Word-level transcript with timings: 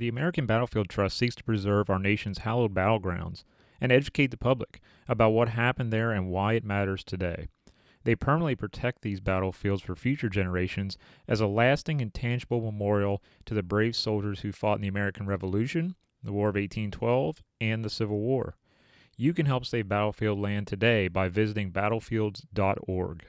The 0.00 0.08
American 0.08 0.46
Battlefield 0.46 0.88
Trust 0.88 1.18
seeks 1.18 1.34
to 1.34 1.44
preserve 1.44 1.90
our 1.90 1.98
nation's 1.98 2.38
hallowed 2.38 2.72
battlegrounds 2.72 3.44
and 3.82 3.92
educate 3.92 4.28
the 4.28 4.38
public 4.38 4.80
about 5.06 5.32
what 5.32 5.50
happened 5.50 5.92
there 5.92 6.10
and 6.10 6.30
why 6.30 6.54
it 6.54 6.64
matters 6.64 7.04
today. 7.04 7.48
They 8.04 8.16
permanently 8.16 8.56
protect 8.56 9.02
these 9.02 9.20
battlefields 9.20 9.82
for 9.82 9.94
future 9.94 10.30
generations 10.30 10.96
as 11.28 11.42
a 11.42 11.46
lasting 11.46 12.00
and 12.00 12.14
tangible 12.14 12.62
memorial 12.62 13.22
to 13.44 13.52
the 13.52 13.62
brave 13.62 13.94
soldiers 13.94 14.40
who 14.40 14.52
fought 14.52 14.76
in 14.76 14.80
the 14.80 14.88
American 14.88 15.26
Revolution, 15.26 15.96
the 16.24 16.32
War 16.32 16.48
of 16.48 16.54
1812, 16.54 17.42
and 17.60 17.84
the 17.84 17.90
Civil 17.90 18.20
War. 18.20 18.56
You 19.18 19.34
can 19.34 19.44
help 19.44 19.66
save 19.66 19.90
battlefield 19.90 20.38
land 20.40 20.66
today 20.66 21.08
by 21.08 21.28
visiting 21.28 21.72
battlefields.org. 21.72 23.26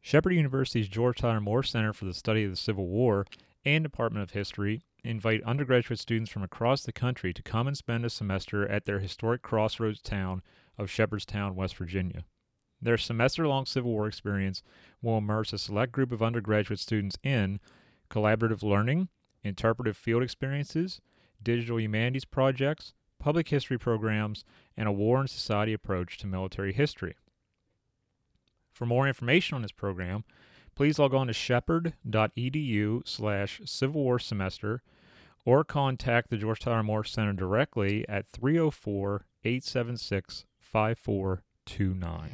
Shepherd 0.00 0.32
University's 0.32 0.88
George 0.88 1.18
Tyler 1.18 1.40
Moore 1.40 1.62
Center 1.62 1.92
for 1.92 2.06
the 2.06 2.14
Study 2.14 2.42
of 2.42 2.50
the 2.50 2.56
Civil 2.56 2.88
War 2.88 3.24
and 3.74 3.84
Department 3.84 4.22
of 4.22 4.30
History 4.30 4.80
invite 5.04 5.42
undergraduate 5.42 5.98
students 5.98 6.30
from 6.30 6.42
across 6.42 6.82
the 6.82 6.92
country 6.92 7.34
to 7.34 7.42
come 7.42 7.66
and 7.66 7.76
spend 7.76 8.04
a 8.04 8.10
semester 8.10 8.66
at 8.66 8.84
their 8.84 8.98
historic 8.98 9.42
crossroads 9.42 10.00
town 10.00 10.42
of 10.78 10.90
Shepherdstown, 10.90 11.54
West 11.54 11.76
Virginia. 11.76 12.24
Their 12.80 12.96
semester 12.96 13.46
long 13.46 13.66
Civil 13.66 13.90
War 13.90 14.06
experience 14.06 14.62
will 15.02 15.18
immerse 15.18 15.52
a 15.52 15.58
select 15.58 15.92
group 15.92 16.12
of 16.12 16.22
undergraduate 16.22 16.80
students 16.80 17.18
in 17.22 17.60
collaborative 18.08 18.62
learning, 18.62 19.08
interpretive 19.44 19.96
field 19.96 20.22
experiences, 20.22 21.00
digital 21.42 21.78
humanities 21.78 22.24
projects, 22.24 22.94
public 23.18 23.48
history 23.48 23.78
programs, 23.78 24.44
and 24.76 24.88
a 24.88 24.92
war 24.92 25.20
and 25.20 25.28
society 25.28 25.72
approach 25.72 26.16
to 26.18 26.26
military 26.26 26.72
history. 26.72 27.16
For 28.72 28.86
more 28.86 29.08
information 29.08 29.56
on 29.56 29.62
this 29.62 29.72
program, 29.72 30.24
please 30.78 31.00
log 31.00 31.12
on 31.12 31.26
to 31.26 31.32
shepherd.edu 31.32 33.02
slash 33.04 33.60
Civil 33.64 34.04
War 34.04 34.20
semester 34.20 34.80
or 35.44 35.64
contact 35.64 36.30
the 36.30 36.36
George 36.36 36.60
Tyler 36.60 36.84
Moore 36.84 37.02
Center 37.02 37.32
directly 37.32 38.08
at 38.08 38.28
304 38.28 39.26
876 39.42 40.44
5429. 40.60 42.30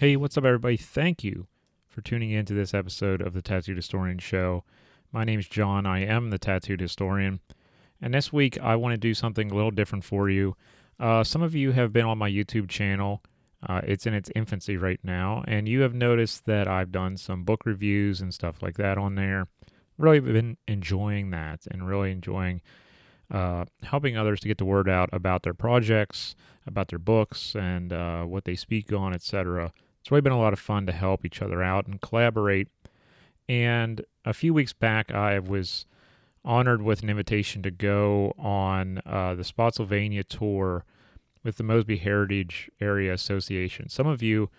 Hey, 0.00 0.16
what's 0.16 0.38
up, 0.38 0.46
everybody? 0.46 0.78
Thank 0.78 1.22
you 1.22 1.46
for 1.86 2.00
tuning 2.00 2.30
in 2.30 2.46
to 2.46 2.54
this 2.54 2.72
episode 2.72 3.20
of 3.20 3.34
the 3.34 3.42
Tattooed 3.42 3.76
Historian 3.76 4.18
Show. 4.18 4.64
My 5.12 5.24
name 5.24 5.38
is 5.38 5.46
John. 5.46 5.84
I 5.84 5.98
am 6.06 6.30
the 6.30 6.38
Tattooed 6.38 6.80
Historian. 6.80 7.40
And 8.00 8.14
this 8.14 8.32
week, 8.32 8.58
I 8.62 8.76
want 8.76 8.94
to 8.94 8.96
do 8.96 9.12
something 9.12 9.50
a 9.50 9.54
little 9.54 9.70
different 9.70 10.06
for 10.06 10.30
you. 10.30 10.56
Uh, 10.98 11.22
some 11.22 11.42
of 11.42 11.54
you 11.54 11.72
have 11.72 11.92
been 11.92 12.06
on 12.06 12.16
my 12.16 12.30
YouTube 12.30 12.70
channel. 12.70 13.22
Uh, 13.62 13.82
it's 13.84 14.06
in 14.06 14.14
its 14.14 14.30
infancy 14.34 14.78
right 14.78 15.00
now. 15.02 15.44
And 15.46 15.68
you 15.68 15.82
have 15.82 15.92
noticed 15.92 16.46
that 16.46 16.66
I've 16.66 16.92
done 16.92 17.18
some 17.18 17.44
book 17.44 17.66
reviews 17.66 18.22
and 18.22 18.32
stuff 18.32 18.62
like 18.62 18.78
that 18.78 18.96
on 18.96 19.16
there. 19.16 19.48
Really 19.98 20.20
been 20.20 20.56
enjoying 20.66 21.28
that 21.32 21.66
and 21.70 21.86
really 21.86 22.10
enjoying 22.10 22.62
uh, 23.30 23.66
helping 23.82 24.16
others 24.16 24.40
to 24.40 24.48
get 24.48 24.56
the 24.56 24.64
word 24.64 24.88
out 24.88 25.10
about 25.12 25.42
their 25.42 25.52
projects, 25.52 26.34
about 26.66 26.88
their 26.88 26.98
books, 26.98 27.54
and 27.54 27.92
uh, 27.92 28.22
what 28.24 28.46
they 28.46 28.56
speak 28.56 28.94
on, 28.94 29.12
etc. 29.12 29.74
It's 30.00 30.10
really 30.10 30.22
been 30.22 30.32
a 30.32 30.38
lot 30.38 30.52
of 30.52 30.58
fun 30.58 30.86
to 30.86 30.92
help 30.92 31.24
each 31.24 31.42
other 31.42 31.62
out 31.62 31.86
and 31.86 32.00
collaborate. 32.00 32.68
And 33.48 34.04
a 34.24 34.32
few 34.32 34.54
weeks 34.54 34.72
back, 34.72 35.12
I 35.12 35.38
was 35.38 35.86
honored 36.44 36.82
with 36.82 37.02
an 37.02 37.10
invitation 37.10 37.62
to 37.62 37.70
go 37.70 38.34
on 38.38 39.02
uh, 39.04 39.34
the 39.34 39.44
Spotsylvania 39.44 40.24
tour 40.24 40.84
with 41.42 41.56
the 41.56 41.64
Mosby 41.64 41.96
Heritage 41.96 42.70
Area 42.80 43.12
Association. 43.12 43.88
Some 43.88 44.06
of 44.06 44.22
you 44.22 44.50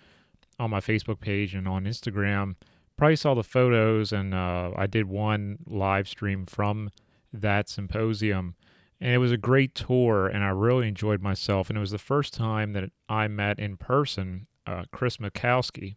on 0.60 0.70
my 0.70 0.80
Facebook 0.80 1.20
page 1.20 1.56
and 1.56 1.68
on 1.68 1.86
Instagram 1.86 2.56
probably 2.98 3.16
saw 3.16 3.34
the 3.34 3.44
photos, 3.44 4.12
and 4.12 4.34
uh, 4.34 4.72
I 4.76 4.86
did 4.86 5.08
one 5.08 5.60
live 5.66 6.08
stream 6.08 6.46
from 6.46 6.92
that 7.34 7.68
symposium. 7.70 8.56
And 9.00 9.16
it 9.16 9.18
was 9.18 9.32
a 9.32 9.38
great 9.38 9.74
tour, 9.74 10.28
and 10.28 10.44
I 10.44 10.50
really 10.50 10.88
enjoyed 10.88 11.22
myself. 11.22 11.70
And 11.70 11.78
it 11.78 11.80
was 11.82 11.90
the 11.90 11.98
first 11.98 12.34
time 12.34 12.74
that 12.74 12.92
I 13.10 13.28
met 13.28 13.58
in 13.58 13.78
person 13.78 14.46
uh, 14.66 14.84
Chris 14.92 15.18
Mackowski. 15.18 15.96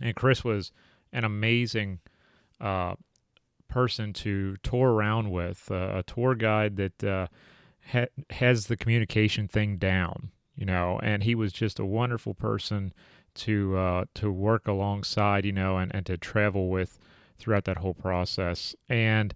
And 0.00 0.16
Chris 0.16 0.44
was 0.44 0.72
an 1.12 1.24
amazing 1.24 2.00
uh, 2.60 2.94
person 3.68 4.12
to 4.12 4.56
tour 4.62 4.92
around 4.92 5.30
with, 5.30 5.70
uh, 5.70 5.92
a 5.94 6.02
tour 6.02 6.34
guide 6.34 6.76
that 6.76 7.04
uh, 7.04 7.26
ha- 7.92 8.06
has 8.30 8.66
the 8.66 8.76
communication 8.76 9.48
thing 9.48 9.76
down, 9.76 10.30
you 10.56 10.66
know, 10.66 10.98
and 11.02 11.22
he 11.22 11.34
was 11.34 11.52
just 11.52 11.78
a 11.78 11.84
wonderful 11.84 12.34
person 12.34 12.92
to 13.34 13.76
uh, 13.76 14.04
to 14.14 14.30
work 14.30 14.68
alongside, 14.68 15.44
you 15.44 15.52
know, 15.52 15.76
and, 15.76 15.92
and 15.94 16.06
to 16.06 16.16
travel 16.16 16.68
with 16.68 16.98
throughout 17.36 17.64
that 17.64 17.78
whole 17.78 17.94
process. 17.94 18.76
And 18.88 19.34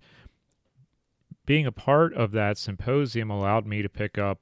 being 1.47 1.67
a 1.67 1.73
part 1.73 2.15
of 2.15 2.33
that 2.33 2.59
symposium 2.59 3.31
allowed 3.31 3.67
me 3.67 3.83
to 3.83 3.89
pick 3.89 4.19
up 4.19 4.41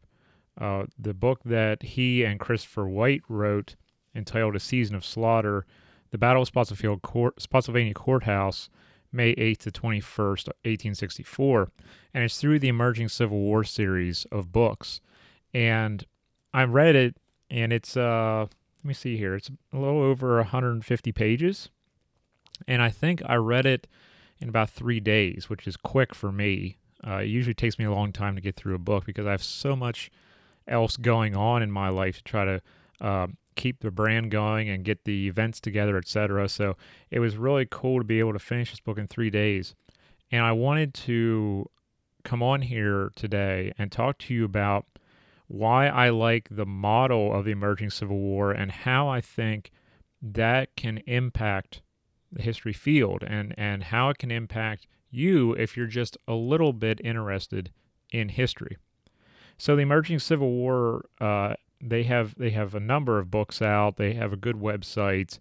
uh, 0.61 0.85
the 0.99 1.15
book 1.15 1.41
that 1.45 1.83
he 1.83 2.25
and 2.25 2.41
Christopher 2.41 2.87
White 2.87 3.23
wrote 3.29 3.77
entitled 4.17 4.57
A 4.57 4.61
Season 4.61 4.97
of 4.97 5.05
Slaughter, 5.05 5.67
the 6.11 6.19
Battle 6.19 6.43
of 6.43 6.49
Spotsylvania, 6.49 6.99
Court, 6.99 7.41
Spotsylvania 7.41 7.95
Courthouse, 7.95 8.69
May 9.13 9.35
8th 9.35 9.59
to 9.59 9.71
21st, 9.71 10.49
1864. 10.65 11.71
And 12.15 12.25
it's 12.25 12.39
through 12.39 12.59
the 12.59 12.69
Emerging 12.69 13.09
Civil 13.09 13.39
War 13.39 13.65
series 13.65 14.27
of 14.33 14.53
books. 14.53 15.01
And 15.55 16.05
I 16.53 16.65
read 16.65 16.97
it, 16.97 17.17
and 17.51 17.73
it's, 17.73 17.97
uh, 17.97 18.47
let 18.83 18.85
me 18.85 18.95
see 18.95 19.17
here, 19.17 19.35
it's 19.35 19.51
a 19.73 19.79
little 19.79 20.03
over 20.03 20.37
150 20.37 21.13
pages. 21.13 21.71
And 22.67 22.83
I 22.83 22.91
think 22.91 23.23
I 23.27 23.37
read 23.37 23.67
it 23.67 23.87
in 24.39 24.49
about 24.49 24.71
three 24.71 25.01
days, 25.01 25.49
which 25.49 25.67
is 25.67 25.77
quick 25.77 26.15
for 26.15 26.33
me. 26.33 26.79
Uh, 27.07 27.19
it 27.19 27.27
usually 27.27 27.55
takes 27.55 27.79
me 27.79 27.85
a 27.85 27.93
long 27.93 28.13
time 28.13 28.35
to 28.35 28.41
get 28.41 28.57
through 28.57 28.75
a 28.75 28.79
book 28.79 29.05
because 29.05 29.27
I 29.27 29.31
have 29.33 29.43
so 29.43 29.77
much 29.77 30.11
else 30.67 30.97
going 30.97 31.37
on 31.37 31.63
in 31.63 31.71
my 31.71 31.89
life 31.89 32.19
to 32.19 32.25
try 32.25 32.45
to 32.45 32.63
uh, 33.01 33.27
keep 33.57 33.81
the 33.81 33.91
brand 33.91 34.31
going 34.31 34.69
and 34.69 34.85
get 34.85 35.05
the 35.05 35.27
events 35.27 35.61
together, 35.61 35.97
etc. 35.97 36.49
So 36.49 36.77
it 37.11 37.19
was 37.19 37.37
really 37.37 37.67
cool 37.69 37.99
to 37.99 38.05
be 38.05 38.21
able 38.21 38.35
to 38.35 38.39
finish 38.39 38.71
this 38.71 38.81
book 38.81 38.99
in 38.99 39.09
three 39.09 39.31
days. 39.31 39.75
And 40.31 40.43
I 40.45 40.53
wanted 40.53 40.95
to 40.95 41.69
come 42.25 42.43
on 42.43 42.63
here 42.63 43.11
today 43.17 43.73
and 43.79 43.91
talk 43.91 44.19
to 44.19 44.35
you 44.35 44.45
about 44.45 44.87
why 45.49 45.87
I 45.87 46.11
like 46.11 46.49
the 46.51 46.67
model 46.67 47.33
of 47.33 47.45
the 47.45 47.53
emerging 47.53 47.91
Civil 47.91 48.19
War 48.19 48.51
and 48.51 48.71
how 48.71 49.09
I 49.09 49.21
think 49.21 49.71
that 50.21 50.75
can 50.77 50.99
impact 51.07 51.83
the 52.33 52.43
history 52.43 52.73
field 52.73 53.23
and, 53.23 53.55
and 53.57 53.85
how 53.85 54.09
it 54.09 54.19
can 54.19 54.31
impact 54.31 54.89
you 55.11 55.53
if 55.53 55.77
you're 55.77 55.87
just 55.87 56.17
a 56.27 56.35
little 56.35 56.73
bit 56.73 57.01
interested 57.05 57.71
in 58.13 58.31
history. 58.31 58.77
So 59.57 59.77
the 59.77 59.83
emerging 59.83 60.19
Civil 60.19 60.51
War 60.51 61.07
uh, 61.21 61.55
they 61.81 62.05
have 62.05 62.35
they 62.37 62.51
have 62.51 62.75
a 62.75 62.81
number 62.81 63.19
of 63.19 63.31
books 63.31 63.61
out. 63.61 63.97
They 63.97 64.15
have 64.15 64.33
a 64.33 64.37
good 64.37 64.57
website, 64.57 65.39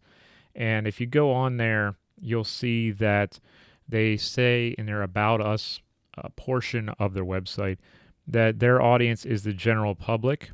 and 0.53 0.87
if 0.87 0.99
you 0.99 1.07
go 1.07 1.31
on 1.31 1.57
there, 1.57 1.95
you'll 2.19 2.43
see 2.43 2.91
that 2.91 3.39
they 3.87 4.17
say 4.17 4.75
in 4.77 4.85
their 4.85 5.01
about 5.01 5.41
us 5.41 5.81
uh, 6.17 6.29
portion 6.35 6.89
of 6.99 7.13
their 7.13 7.25
website 7.25 7.77
that 8.27 8.59
their 8.59 8.81
audience 8.81 9.25
is 9.25 9.43
the 9.43 9.53
general 9.53 9.95
public, 9.95 10.51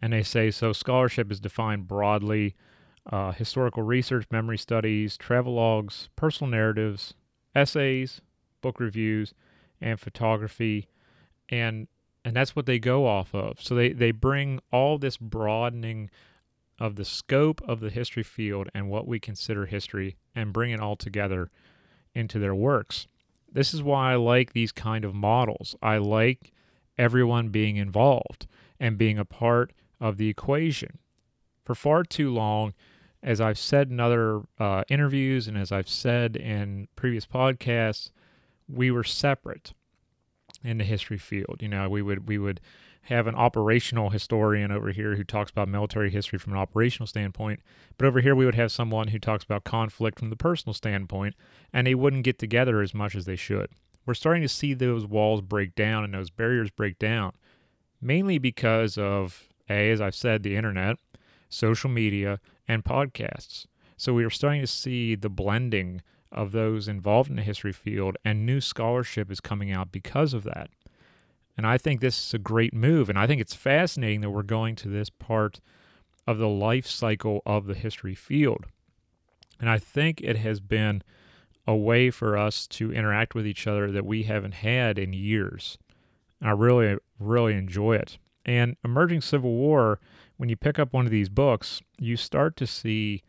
and 0.00 0.12
they 0.12 0.22
say 0.22 0.50
so. 0.50 0.72
Scholarship 0.72 1.30
is 1.30 1.40
defined 1.40 1.88
broadly. 1.88 2.54
Uh, 3.10 3.30
historical 3.30 3.84
research, 3.84 4.26
memory 4.32 4.58
studies, 4.58 5.16
travelogues, 5.16 6.08
personal 6.16 6.50
narratives, 6.50 7.14
essays, 7.54 8.20
book 8.60 8.80
reviews, 8.80 9.32
and 9.80 10.00
photography. 10.00 10.88
And 11.48 11.86
and 12.26 12.34
that's 12.34 12.56
what 12.56 12.66
they 12.66 12.80
go 12.80 13.06
off 13.06 13.32
of. 13.36 13.62
So 13.62 13.76
they, 13.76 13.92
they 13.92 14.10
bring 14.10 14.58
all 14.72 14.98
this 14.98 15.16
broadening 15.16 16.10
of 16.76 16.96
the 16.96 17.04
scope 17.04 17.62
of 17.68 17.78
the 17.78 17.88
history 17.88 18.24
field 18.24 18.68
and 18.74 18.90
what 18.90 19.06
we 19.06 19.20
consider 19.20 19.66
history 19.66 20.16
and 20.34 20.52
bring 20.52 20.72
it 20.72 20.80
all 20.80 20.96
together 20.96 21.52
into 22.16 22.40
their 22.40 22.54
works. 22.54 23.06
This 23.50 23.72
is 23.72 23.80
why 23.80 24.12
I 24.12 24.16
like 24.16 24.52
these 24.52 24.72
kind 24.72 25.04
of 25.04 25.14
models. 25.14 25.76
I 25.80 25.98
like 25.98 26.52
everyone 26.98 27.50
being 27.50 27.76
involved 27.76 28.48
and 28.80 28.98
being 28.98 29.20
a 29.20 29.24
part 29.24 29.72
of 30.00 30.16
the 30.16 30.28
equation. 30.28 30.98
For 31.64 31.76
far 31.76 32.02
too 32.02 32.34
long, 32.34 32.74
as 33.22 33.40
I've 33.40 33.56
said 33.56 33.88
in 33.88 34.00
other 34.00 34.42
uh, 34.58 34.82
interviews 34.88 35.46
and 35.46 35.56
as 35.56 35.70
I've 35.70 35.88
said 35.88 36.34
in 36.34 36.88
previous 36.96 37.24
podcasts, 37.24 38.10
we 38.68 38.90
were 38.90 39.04
separate 39.04 39.74
in 40.66 40.78
the 40.78 40.84
history 40.84 41.18
field. 41.18 41.58
You 41.60 41.68
know, 41.68 41.88
we 41.88 42.02
would 42.02 42.28
we 42.28 42.38
would 42.38 42.60
have 43.02 43.28
an 43.28 43.36
operational 43.36 44.10
historian 44.10 44.72
over 44.72 44.90
here 44.90 45.14
who 45.14 45.22
talks 45.22 45.50
about 45.50 45.68
military 45.68 46.10
history 46.10 46.38
from 46.38 46.52
an 46.52 46.58
operational 46.58 47.06
standpoint. 47.06 47.60
But 47.96 48.06
over 48.06 48.20
here, 48.20 48.34
we 48.34 48.44
would 48.44 48.56
have 48.56 48.72
someone 48.72 49.08
who 49.08 49.20
talks 49.20 49.44
about 49.44 49.62
conflict 49.62 50.18
from 50.18 50.30
the 50.30 50.36
personal 50.36 50.74
standpoint, 50.74 51.36
and 51.72 51.86
they 51.86 51.94
wouldn't 51.94 52.24
get 52.24 52.38
together 52.38 52.80
as 52.80 52.94
much 52.94 53.14
as 53.14 53.24
they 53.24 53.36
should. 53.36 53.68
We're 54.04 54.14
starting 54.14 54.42
to 54.42 54.48
see 54.48 54.74
those 54.74 55.06
walls 55.06 55.40
break 55.40 55.74
down 55.74 56.04
and 56.04 56.14
those 56.14 56.30
barriers 56.30 56.70
break 56.70 56.98
down, 56.98 57.32
mainly 58.00 58.38
because 58.38 58.98
of, 58.98 59.48
A, 59.70 59.90
as 59.90 60.00
I've 60.00 60.14
said, 60.14 60.42
the 60.42 60.56
internet, 60.56 60.96
social 61.48 61.90
media, 61.90 62.40
and 62.66 62.84
podcasts. 62.84 63.66
So 63.96 64.14
we 64.14 64.24
are 64.24 64.30
starting 64.30 64.60
to 64.60 64.66
see 64.66 65.14
the 65.14 65.30
blending 65.30 66.02
of 66.32 66.52
those 66.52 66.88
involved 66.88 67.30
in 67.30 67.36
the 67.36 67.42
history 67.42 67.72
field, 67.72 68.16
and 68.24 68.44
new 68.44 68.60
scholarship 68.60 69.30
is 69.30 69.40
coming 69.40 69.72
out 69.72 69.92
because 69.92 70.34
of 70.34 70.44
that. 70.44 70.70
And 71.56 71.66
I 71.66 71.78
think 71.78 72.00
this 72.00 72.26
is 72.26 72.34
a 72.34 72.38
great 72.38 72.74
move. 72.74 73.08
And 73.08 73.18
I 73.18 73.26
think 73.26 73.40
it's 73.40 73.54
fascinating 73.54 74.20
that 74.20 74.30
we're 74.30 74.42
going 74.42 74.76
to 74.76 74.88
this 74.88 75.08
part 75.08 75.60
of 76.26 76.38
the 76.38 76.48
life 76.48 76.86
cycle 76.86 77.40
of 77.46 77.66
the 77.66 77.74
history 77.74 78.14
field. 78.14 78.66
And 79.58 79.70
I 79.70 79.78
think 79.78 80.20
it 80.20 80.36
has 80.36 80.60
been 80.60 81.02
a 81.66 81.74
way 81.74 82.10
for 82.10 82.36
us 82.36 82.66
to 82.66 82.92
interact 82.92 83.34
with 83.34 83.46
each 83.46 83.66
other 83.66 83.90
that 83.90 84.04
we 84.04 84.24
haven't 84.24 84.54
had 84.54 84.98
in 84.98 85.12
years. 85.12 85.78
And 86.40 86.48
I 86.50 86.52
really, 86.52 86.98
really 87.18 87.54
enjoy 87.54 87.96
it. 87.96 88.18
And 88.44 88.76
Emerging 88.84 89.22
Civil 89.22 89.52
War, 89.52 89.98
when 90.36 90.48
you 90.48 90.56
pick 90.56 90.78
up 90.78 90.92
one 90.92 91.06
of 91.06 91.10
these 91.10 91.28
books, 91.28 91.80
you 91.98 92.16
start 92.16 92.56
to 92.58 92.66
see, 92.66 93.22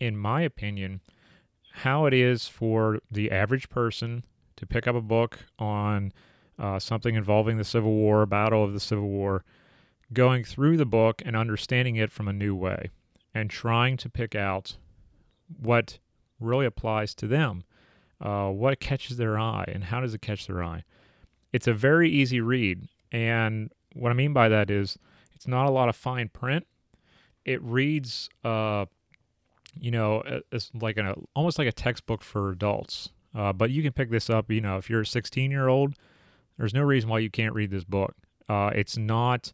in 0.00 0.16
my 0.16 0.40
opinion, 0.40 1.00
how 1.80 2.06
it 2.06 2.14
is 2.14 2.48
for 2.48 3.00
the 3.10 3.30
average 3.30 3.68
person 3.68 4.24
to 4.56 4.66
pick 4.66 4.86
up 4.86 4.96
a 4.96 5.00
book 5.00 5.40
on 5.58 6.10
uh, 6.58 6.78
something 6.78 7.14
involving 7.14 7.58
the 7.58 7.64
Civil 7.64 7.92
War, 7.92 8.24
Battle 8.24 8.64
of 8.64 8.72
the 8.72 8.80
Civil 8.80 9.08
War, 9.08 9.44
going 10.12 10.42
through 10.42 10.78
the 10.78 10.86
book 10.86 11.20
and 11.26 11.36
understanding 11.36 11.96
it 11.96 12.10
from 12.10 12.28
a 12.28 12.32
new 12.32 12.54
way 12.54 12.88
and 13.34 13.50
trying 13.50 13.98
to 13.98 14.08
pick 14.08 14.34
out 14.34 14.78
what 15.60 15.98
really 16.40 16.64
applies 16.64 17.14
to 17.16 17.26
them, 17.26 17.64
uh, 18.22 18.48
what 18.48 18.80
catches 18.80 19.18
their 19.18 19.38
eye, 19.38 19.66
and 19.68 19.84
how 19.84 20.00
does 20.00 20.14
it 20.14 20.22
catch 20.22 20.46
their 20.46 20.62
eye. 20.62 20.82
It's 21.52 21.66
a 21.66 21.74
very 21.74 22.10
easy 22.10 22.40
read. 22.40 22.88
And 23.12 23.70
what 23.92 24.10
I 24.10 24.14
mean 24.14 24.32
by 24.32 24.48
that 24.48 24.70
is 24.70 24.98
it's 25.34 25.46
not 25.46 25.66
a 25.66 25.72
lot 25.72 25.90
of 25.90 25.96
fine 25.96 26.30
print. 26.30 26.66
It 27.44 27.62
reads, 27.62 28.30
uh, 28.42 28.86
you 29.78 29.90
know, 29.90 30.22
it's 30.50 30.70
like 30.74 30.96
an 30.96 31.26
almost 31.34 31.58
like 31.58 31.68
a 31.68 31.72
textbook 31.72 32.22
for 32.22 32.50
adults. 32.50 33.10
Uh, 33.34 33.52
but 33.52 33.70
you 33.70 33.82
can 33.82 33.92
pick 33.92 34.10
this 34.10 34.30
up, 34.30 34.50
you 34.50 34.60
know, 34.60 34.78
if 34.78 34.88
you're 34.88 35.02
a 35.02 35.06
16 35.06 35.50
year 35.50 35.68
old 35.68 35.94
there's 36.58 36.74
no 36.74 36.82
reason 36.82 37.10
why 37.10 37.18
you 37.18 37.30
can't 37.30 37.54
read 37.54 37.70
this 37.70 37.84
book. 37.84 38.14
Uh, 38.48 38.70
it's 38.74 38.96
not 38.96 39.52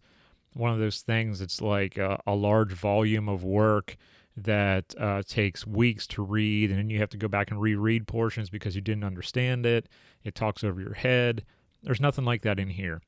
one 0.54 0.72
of 0.72 0.78
those 0.78 1.00
things. 1.00 1.40
It's 1.40 1.60
like 1.60 1.98
a, 1.98 2.20
a 2.26 2.34
large 2.34 2.72
volume 2.72 3.28
of 3.28 3.42
work 3.44 3.96
that 4.36 4.94
uh, 4.98 5.22
takes 5.26 5.66
weeks 5.66 6.06
to 6.08 6.22
read, 6.22 6.70
and 6.70 6.78
then 6.78 6.90
you 6.90 6.98
have 6.98 7.10
to 7.10 7.16
go 7.16 7.28
back 7.28 7.50
and 7.50 7.60
reread 7.60 8.06
portions 8.06 8.50
because 8.50 8.74
you 8.74 8.80
didn't 8.80 9.04
understand 9.04 9.66
it. 9.66 9.88
It 10.24 10.34
talks 10.34 10.64
over 10.64 10.80
your 10.80 10.94
head. 10.94 11.44
There's 11.82 12.00
nothing 12.00 12.24
like 12.24 12.42
that 12.42 12.58
in 12.58 12.70
here. 12.70 13.02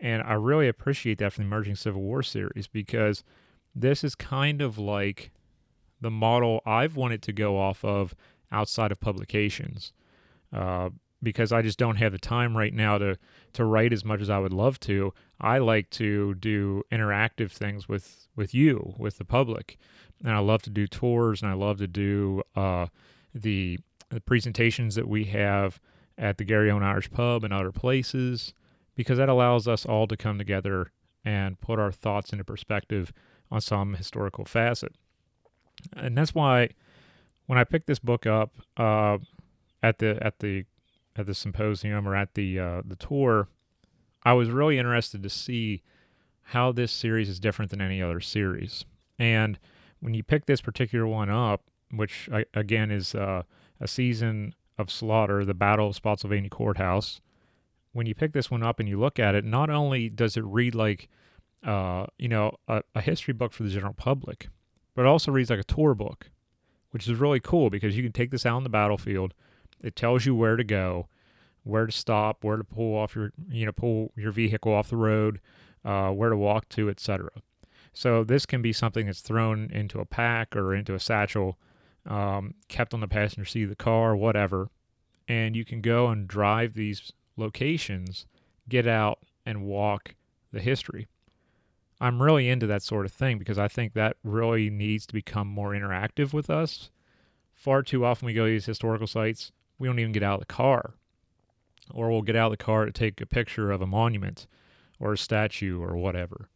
And 0.00 0.22
I 0.22 0.34
really 0.34 0.68
appreciate 0.68 1.18
that 1.18 1.32
from 1.32 1.44
the 1.44 1.48
Emerging 1.48 1.76
Civil 1.76 2.02
War 2.02 2.22
series 2.22 2.66
because 2.66 3.22
this 3.74 4.02
is 4.02 4.14
kind 4.14 4.60
of 4.60 4.78
like 4.78 5.30
the 6.04 6.10
model 6.10 6.60
I've 6.64 6.94
wanted 6.94 7.22
to 7.22 7.32
go 7.32 7.58
off 7.58 7.84
of 7.84 8.14
outside 8.52 8.92
of 8.92 9.00
publications. 9.00 9.92
Uh, 10.52 10.90
because 11.22 11.52
I 11.52 11.62
just 11.62 11.78
don't 11.78 11.96
have 11.96 12.12
the 12.12 12.18
time 12.18 12.54
right 12.54 12.72
now 12.74 12.98
to 12.98 13.16
to 13.54 13.64
write 13.64 13.94
as 13.94 14.04
much 14.04 14.20
as 14.20 14.28
I 14.28 14.38
would 14.38 14.52
love 14.52 14.78
to. 14.80 15.14
I 15.40 15.56
like 15.56 15.88
to 15.90 16.34
do 16.34 16.82
interactive 16.92 17.50
things 17.50 17.88
with 17.88 18.28
with 18.36 18.54
you, 18.54 18.94
with 18.98 19.16
the 19.16 19.24
public, 19.24 19.78
and 20.22 20.32
I 20.32 20.38
love 20.38 20.62
to 20.62 20.70
do 20.70 20.86
tours, 20.86 21.42
and 21.42 21.50
I 21.50 21.54
love 21.54 21.78
to 21.78 21.86
do 21.86 22.42
uh, 22.54 22.86
the, 23.34 23.78
the 24.10 24.20
presentations 24.20 24.94
that 24.94 25.08
we 25.08 25.24
have 25.24 25.80
at 26.16 26.38
the 26.38 26.44
Garryowen 26.44 26.82
Irish 26.82 27.10
Pub 27.10 27.44
and 27.44 27.52
other 27.52 27.72
places, 27.72 28.54
because 28.94 29.18
that 29.18 29.28
allows 29.28 29.66
us 29.66 29.84
all 29.84 30.06
to 30.06 30.16
come 30.16 30.38
together 30.38 30.92
and 31.24 31.60
put 31.60 31.78
our 31.78 31.92
thoughts 31.92 32.32
into 32.32 32.44
perspective 32.44 33.12
on 33.50 33.60
some 33.60 33.94
historical 33.94 34.44
facet. 34.44 34.94
And 35.96 36.16
that's 36.16 36.34
why 36.34 36.70
when 37.46 37.58
I 37.58 37.64
picked 37.64 37.86
this 37.86 37.98
book 37.98 38.26
up 38.26 38.54
uh, 38.76 39.18
at 39.82 39.98
the 39.98 40.18
at 40.24 40.38
the 40.40 40.64
at 41.16 41.26
the 41.26 41.34
symposium 41.34 42.08
or 42.08 42.16
at 42.16 42.34
the 42.34 42.58
uh, 42.58 42.82
the 42.84 42.96
tour, 42.96 43.48
I 44.22 44.32
was 44.32 44.50
really 44.50 44.78
interested 44.78 45.22
to 45.22 45.30
see 45.30 45.82
how 46.48 46.72
this 46.72 46.92
series 46.92 47.28
is 47.28 47.40
different 47.40 47.70
than 47.70 47.80
any 47.80 48.02
other 48.02 48.20
series. 48.20 48.84
And 49.18 49.58
when 50.00 50.14
you 50.14 50.22
pick 50.22 50.46
this 50.46 50.60
particular 50.60 51.06
one 51.06 51.30
up, 51.30 51.62
which 51.90 52.28
again 52.52 52.90
is 52.90 53.14
uh, 53.14 53.42
a 53.80 53.88
season 53.88 54.54
of 54.76 54.90
slaughter, 54.90 55.44
the 55.44 55.54
Battle 55.54 55.88
of 55.88 55.96
Spotsylvania 55.96 56.50
Courthouse, 56.50 57.20
when 57.92 58.06
you 58.06 58.14
pick 58.14 58.32
this 58.32 58.50
one 58.50 58.62
up 58.62 58.80
and 58.80 58.88
you 58.88 58.98
look 58.98 59.18
at 59.18 59.34
it, 59.34 59.44
not 59.44 59.70
only 59.70 60.08
does 60.08 60.36
it 60.36 60.44
read 60.44 60.74
like 60.74 61.08
uh, 61.62 62.06
you 62.18 62.28
know 62.28 62.56
a, 62.68 62.82
a 62.94 63.00
history 63.00 63.32
book 63.32 63.52
for 63.52 63.62
the 63.62 63.70
general 63.70 63.94
public, 63.94 64.48
but 64.94 65.02
it 65.02 65.08
also 65.08 65.32
reads 65.32 65.50
like 65.50 65.60
a 65.60 65.64
tour 65.64 65.94
book, 65.94 66.30
which 66.90 67.08
is 67.08 67.18
really 67.18 67.40
cool 67.40 67.70
because 67.70 67.96
you 67.96 68.02
can 68.02 68.12
take 68.12 68.30
this 68.30 68.46
out 68.46 68.56
on 68.56 68.64
the 68.64 68.70
battlefield 68.70 69.34
it 69.84 69.94
tells 69.94 70.24
you 70.24 70.34
where 70.34 70.56
to 70.56 70.64
go, 70.64 71.08
where 71.62 71.84
to 71.84 71.92
stop, 71.92 72.42
where 72.42 72.56
to 72.56 72.64
pull 72.64 72.96
off 72.96 73.14
your 73.14 73.32
you 73.50 73.66
know 73.66 73.72
pull 73.72 74.12
your 74.16 74.32
vehicle 74.32 74.72
off 74.72 74.88
the 74.88 74.96
road, 74.96 75.40
uh, 75.84 76.08
where 76.08 76.30
to 76.30 76.36
walk 76.36 76.68
to, 76.70 76.88
etc. 76.88 77.28
So 77.92 78.24
this 78.24 78.46
can 78.46 78.62
be 78.62 78.72
something 78.72 79.06
that's 79.06 79.20
thrown 79.20 79.70
into 79.70 80.00
a 80.00 80.06
pack 80.06 80.56
or 80.56 80.74
into 80.74 80.94
a 80.94 81.00
satchel, 81.00 81.58
um, 82.06 82.54
kept 82.68 82.94
on 82.94 83.00
the 83.00 83.06
passenger 83.06 83.44
seat 83.44 83.64
of 83.64 83.68
the 83.68 83.76
car, 83.76 84.16
whatever, 84.16 84.70
and 85.28 85.54
you 85.54 85.66
can 85.66 85.82
go 85.82 86.08
and 86.08 86.26
drive 86.26 86.74
these 86.74 87.12
locations, 87.36 88.26
get 88.68 88.86
out 88.86 89.18
and 89.44 89.64
walk 89.64 90.14
the 90.50 90.60
history. 90.60 91.06
I'm 92.04 92.22
really 92.22 92.50
into 92.50 92.66
that 92.66 92.82
sort 92.82 93.06
of 93.06 93.12
thing 93.12 93.38
because 93.38 93.56
I 93.56 93.66
think 93.66 93.94
that 93.94 94.18
really 94.22 94.68
needs 94.68 95.06
to 95.06 95.14
become 95.14 95.48
more 95.48 95.70
interactive 95.70 96.34
with 96.34 96.50
us. 96.50 96.90
Far 97.54 97.82
too 97.82 98.04
often 98.04 98.26
we 98.26 98.34
go 98.34 98.44
to 98.44 98.50
these 98.50 98.66
historical 98.66 99.06
sites, 99.06 99.52
we 99.78 99.88
don't 99.88 99.98
even 99.98 100.12
get 100.12 100.22
out 100.22 100.34
of 100.34 100.40
the 100.40 100.54
car. 100.54 100.96
Or 101.90 102.10
we'll 102.10 102.20
get 102.20 102.36
out 102.36 102.52
of 102.52 102.58
the 102.58 102.62
car 102.62 102.84
to 102.84 102.92
take 102.92 103.22
a 103.22 103.26
picture 103.26 103.70
of 103.70 103.80
a 103.80 103.86
monument 103.86 104.46
or 105.00 105.14
a 105.14 105.18
statue 105.18 105.80
or 105.80 105.96
whatever. 105.96 106.50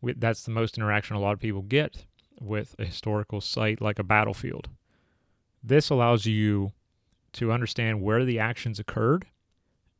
We, 0.00 0.12
that's 0.12 0.44
the 0.44 0.52
most 0.52 0.78
interaction 0.78 1.16
a 1.16 1.20
lot 1.20 1.32
of 1.32 1.40
people 1.40 1.62
get 1.62 2.04
with 2.40 2.76
a 2.78 2.84
historical 2.84 3.40
site 3.40 3.80
like 3.80 3.98
a 3.98 4.04
battlefield. 4.04 4.68
This 5.60 5.90
allows 5.90 6.24
you 6.24 6.70
to 7.32 7.50
understand 7.50 8.00
where 8.00 8.24
the 8.24 8.38
actions 8.38 8.78
occurred, 8.78 9.26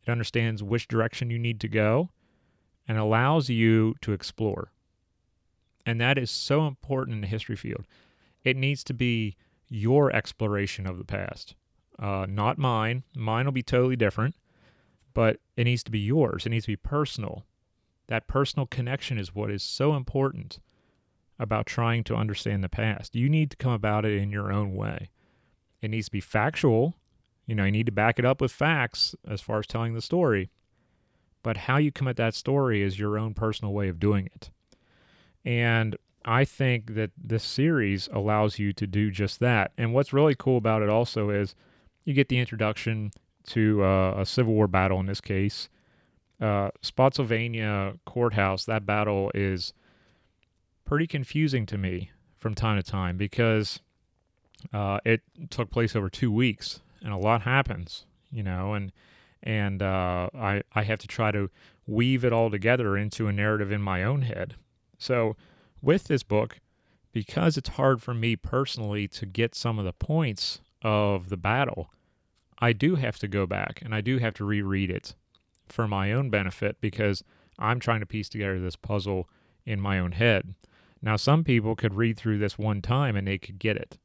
it 0.06 0.10
understands 0.12 0.62
which 0.62 0.86
direction 0.86 1.30
you 1.30 1.38
need 1.40 1.58
to 1.62 1.68
go, 1.68 2.10
and 2.86 2.96
allows 2.96 3.50
you 3.50 3.96
to 4.00 4.12
explore. 4.12 4.70
And 5.86 6.00
that 6.00 6.18
is 6.18 6.30
so 6.30 6.66
important 6.66 7.14
in 7.14 7.20
the 7.20 7.26
history 7.26 7.56
field. 7.56 7.86
It 8.42 8.56
needs 8.56 8.82
to 8.84 8.94
be 8.94 9.36
your 9.68 10.14
exploration 10.14 10.86
of 10.86 10.98
the 10.98 11.04
past 11.04 11.54
uh, 11.98 12.26
not 12.28 12.58
mine. 12.58 13.04
Mine 13.16 13.44
will 13.44 13.52
be 13.52 13.62
totally 13.62 13.96
different, 13.96 14.34
but 15.12 15.38
it 15.56 15.64
needs 15.64 15.82
to 15.84 15.90
be 15.90 16.00
yours. 16.00 16.46
It 16.46 16.50
needs 16.50 16.64
to 16.64 16.72
be 16.72 16.76
personal. 16.76 17.44
That 18.08 18.26
personal 18.26 18.66
connection 18.66 19.18
is 19.18 19.34
what 19.34 19.50
is 19.50 19.62
so 19.62 19.94
important 19.94 20.58
about 21.38 21.66
trying 21.66 22.04
to 22.04 22.14
understand 22.14 22.62
the 22.62 22.68
past. 22.68 23.14
You 23.14 23.28
need 23.28 23.50
to 23.50 23.56
come 23.56 23.72
about 23.72 24.04
it 24.04 24.20
in 24.20 24.30
your 24.30 24.52
own 24.52 24.74
way. 24.74 25.10
It 25.80 25.90
needs 25.90 26.06
to 26.06 26.12
be 26.12 26.20
factual. 26.20 26.94
You 27.46 27.54
know, 27.54 27.64
you 27.64 27.72
need 27.72 27.86
to 27.86 27.92
back 27.92 28.18
it 28.18 28.24
up 28.24 28.40
with 28.40 28.52
facts 28.52 29.14
as 29.26 29.40
far 29.40 29.58
as 29.58 29.66
telling 29.66 29.94
the 29.94 30.02
story. 30.02 30.50
But 31.42 31.58
how 31.58 31.76
you 31.76 31.92
come 31.92 32.08
at 32.08 32.16
that 32.16 32.34
story 32.34 32.82
is 32.82 32.98
your 32.98 33.18
own 33.18 33.34
personal 33.34 33.72
way 33.72 33.88
of 33.88 34.00
doing 34.00 34.26
it. 34.34 34.50
And 35.44 35.96
I 36.24 36.44
think 36.44 36.94
that 36.94 37.10
this 37.16 37.44
series 37.44 38.08
allows 38.12 38.58
you 38.58 38.72
to 38.74 38.86
do 38.86 39.10
just 39.10 39.40
that. 39.40 39.72
And 39.76 39.92
what's 39.92 40.12
really 40.12 40.34
cool 40.34 40.56
about 40.56 40.82
it 40.82 40.88
also 40.88 41.30
is 41.30 41.54
you 42.04 42.14
get 42.14 42.28
the 42.28 42.38
introduction 42.38 43.12
to 43.48 43.84
uh, 43.84 44.14
a 44.18 44.26
Civil 44.26 44.54
War 44.54 44.66
battle 44.66 45.00
in 45.00 45.06
this 45.06 45.20
case. 45.20 45.68
Uh, 46.40 46.70
Spotsylvania 46.80 47.94
courthouse, 48.06 48.64
that 48.64 48.86
battle 48.86 49.30
is 49.34 49.72
pretty 50.84 51.06
confusing 51.06 51.66
to 51.66 51.78
me 51.78 52.10
from 52.38 52.54
time 52.54 52.76
to 52.76 52.82
time 52.82 53.16
because 53.16 53.80
uh, 54.72 54.98
it 55.04 55.22
took 55.50 55.70
place 55.70 55.94
over 55.94 56.08
two 56.08 56.32
weeks 56.32 56.80
and 57.02 57.12
a 57.12 57.18
lot 57.18 57.42
happens, 57.42 58.06
you 58.32 58.42
know, 58.42 58.74
and 58.74 58.92
and 59.42 59.82
uh, 59.82 60.30
I 60.34 60.62
I 60.74 60.82
have 60.82 60.98
to 61.00 61.06
try 61.06 61.30
to 61.30 61.50
weave 61.86 62.24
it 62.24 62.32
all 62.32 62.50
together 62.50 62.96
into 62.96 63.28
a 63.28 63.32
narrative 63.32 63.70
in 63.70 63.82
my 63.82 64.02
own 64.02 64.22
head. 64.22 64.54
So 65.04 65.36
with 65.82 66.04
this 66.04 66.22
book, 66.22 66.60
because 67.12 67.58
it's 67.58 67.68
hard 67.70 68.02
for 68.02 68.14
me 68.14 68.36
personally 68.36 69.06
to 69.08 69.26
get 69.26 69.54
some 69.54 69.78
of 69.78 69.84
the 69.84 69.92
points 69.92 70.62
of 70.80 71.28
the 71.28 71.36
battle, 71.36 71.90
I 72.58 72.72
do 72.72 72.94
have 72.94 73.18
to 73.18 73.28
go 73.28 73.46
back 73.46 73.82
and 73.84 73.94
I 73.94 74.00
do 74.00 74.16
have 74.16 74.32
to 74.34 74.46
reread 74.46 74.90
it 74.90 75.14
for 75.68 75.86
my 75.86 76.10
own 76.10 76.30
benefit 76.30 76.80
because 76.80 77.22
I'm 77.58 77.80
trying 77.80 78.00
to 78.00 78.06
piece 78.06 78.30
together 78.30 78.58
this 78.58 78.76
puzzle 78.76 79.28
in 79.66 79.78
my 79.78 79.98
own 79.98 80.12
head. 80.12 80.54
Now, 81.02 81.16
some 81.16 81.44
people 81.44 81.76
could 81.76 81.92
read 81.92 82.16
through 82.16 82.38
this 82.38 82.56
one 82.56 82.80
time 82.80 83.14
and 83.14 83.28
they 83.28 83.36
could 83.36 83.58
get 83.58 83.76
it. 83.76 83.98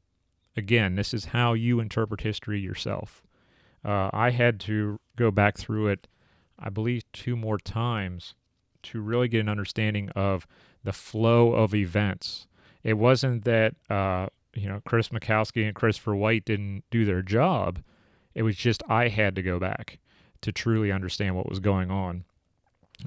Again, 0.54 0.96
this 0.96 1.14
is 1.14 1.26
how 1.26 1.54
you 1.54 1.80
interpret 1.80 2.20
history 2.20 2.60
yourself. 2.60 3.22
Uh, 3.82 4.10
I 4.12 4.30
had 4.30 4.60
to 4.60 5.00
go 5.16 5.30
back 5.30 5.56
through 5.56 5.88
it, 5.88 6.08
I 6.58 6.68
believe, 6.68 7.10
two 7.14 7.36
more 7.36 7.58
times 7.58 8.34
to 8.84 9.00
really 9.00 9.28
get 9.28 9.40
an 9.40 9.48
understanding 9.48 10.10
of 10.10 10.46
the 10.84 10.92
flow 10.92 11.52
of 11.52 11.74
events. 11.74 12.46
It 12.82 12.94
wasn't 12.94 13.44
that 13.44 13.74
uh, 13.88 14.28
you 14.54 14.68
know 14.68 14.80
Chris 14.84 15.08
Mackowski 15.08 15.66
and 15.66 15.74
Christopher 15.74 16.14
White 16.14 16.44
didn't 16.44 16.84
do 16.90 17.04
their 17.04 17.22
job. 17.22 17.82
It 18.34 18.42
was 18.42 18.56
just 18.56 18.82
I 18.88 19.08
had 19.08 19.34
to 19.36 19.42
go 19.42 19.58
back 19.58 19.98
to 20.42 20.52
truly 20.52 20.90
understand 20.90 21.36
what 21.36 21.48
was 21.48 21.60
going 21.60 21.90
on. 21.90 22.24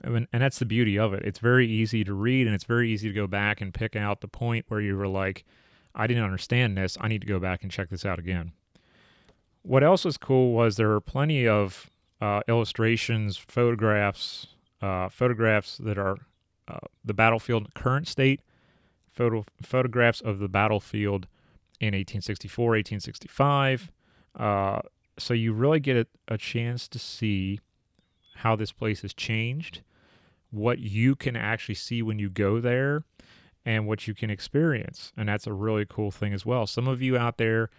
and 0.03 0.27
that's 0.31 0.59
the 0.59 0.65
beauty 0.65 0.97
of 0.97 1.13
it. 1.13 1.23
It's 1.23 1.39
very 1.39 1.67
easy 1.67 2.03
to 2.03 2.13
read 2.13 2.45
and 2.45 2.55
it's 2.55 2.63
very 2.63 2.91
easy 2.91 3.07
to 3.07 3.13
go 3.13 3.27
back 3.27 3.61
and 3.61 3.73
pick 3.73 3.95
out 3.95 4.21
the 4.21 4.27
point 4.27 4.65
where 4.67 4.81
you 4.81 4.97
were 4.97 5.07
like, 5.07 5.45
I 5.95 6.07
didn't 6.07 6.23
understand 6.23 6.77
this. 6.77 6.97
I 6.99 7.07
need 7.07 7.21
to 7.21 7.27
go 7.27 7.39
back 7.39 7.63
and 7.63 7.71
check 7.71 7.89
this 7.89 8.05
out 8.05 8.19
again. 8.19 8.53
What 9.61 9.83
else 9.83 10.03
was 10.05 10.17
cool 10.17 10.53
was 10.53 10.75
there 10.75 10.89
were 10.89 11.01
plenty 11.01 11.47
of 11.47 11.89
uh, 12.19 12.41
illustrations, 12.47 13.37
photographs, 13.37 14.47
uh, 14.83 15.07
photographs 15.07 15.77
that 15.77 15.97
are 15.97 16.17
uh, 16.67 16.79
the 17.05 17.13
battlefield 17.13 17.73
current 17.73 18.05
state, 18.07 18.41
photo 19.13 19.45
photographs 19.61 20.19
of 20.19 20.39
the 20.39 20.49
battlefield 20.49 21.25
in 21.79 21.93
1864, 21.93 22.65
1865. 22.65 23.91
Uh, 24.37 24.81
so 25.17 25.33
you 25.33 25.53
really 25.53 25.79
get 25.79 25.95
a, 25.95 26.33
a 26.33 26.37
chance 26.37 26.89
to 26.89 26.99
see 26.99 27.61
how 28.37 28.57
this 28.57 28.73
place 28.73 29.03
has 29.03 29.13
changed, 29.13 29.81
what 30.51 30.79
you 30.79 31.15
can 31.15 31.37
actually 31.37 31.75
see 31.75 32.01
when 32.01 32.19
you 32.19 32.29
go 32.29 32.59
there, 32.59 33.03
and 33.65 33.87
what 33.87 34.05
you 34.05 34.13
can 34.13 34.29
experience. 34.29 35.13
And 35.15 35.29
that's 35.29 35.47
a 35.47 35.53
really 35.53 35.85
cool 35.87 36.11
thing 36.11 36.33
as 36.33 36.45
well. 36.45 36.67
Some 36.67 36.89
of 36.89 37.01
you 37.01 37.17
out 37.17 37.37
there 37.37 37.69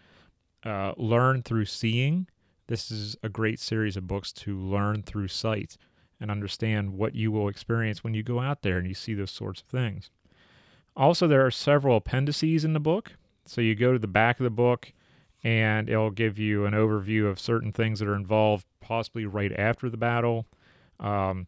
uh, 0.65 0.95
learn 0.97 1.43
through 1.43 1.67
seeing. 1.67 2.29
This 2.69 2.91
is 2.91 3.15
a 3.23 3.29
great 3.29 3.61
series 3.61 3.99
of 3.99 4.07
books 4.07 4.33
to 4.33 4.59
learn 4.59 5.03
through 5.03 5.29
sight 5.29 5.77
and 6.21 6.31
understand 6.31 6.95
what 6.95 7.15
you 7.15 7.31
will 7.31 7.49
experience 7.49 8.03
when 8.03 8.15
you 8.15 8.23
go 8.23 8.41
out 8.41 8.63
there 8.63 8.79
and 8.79 8.87
you 8.87 8.95
see 8.95 9.15
those 9.15 9.31
sorts 9.31 9.63
of 9.63 9.67
things. 9.69 10.11
Also, 10.97 11.27
there 11.27 11.45
are 11.45 11.51
several 11.51 11.97
appendices 11.97 12.65
in 12.65 12.73
the 12.73 12.81
book. 12.81 13.13
So 13.47 13.61
you 13.61 13.75
go 13.75 13.93
to 13.93 13.99
the 13.99 14.07
back 14.07 14.39
of 14.41 14.45
the 14.45 14.51
book 14.51 14.93
and 15.43 15.89
it'll 15.89 16.11
give 16.11 16.39
you 16.39 16.65
an 16.65 16.73
overview 16.73 17.29
of 17.29 17.39
certain 17.39 17.73
things 17.73 17.99
that 17.99 18.09
are 18.09 18.15
involved, 18.15 18.65
possibly 18.81 19.27
right 19.27 19.53
after 19.53 19.91
the 19.91 19.97
battle. 19.97 20.47
Um, 20.99 21.47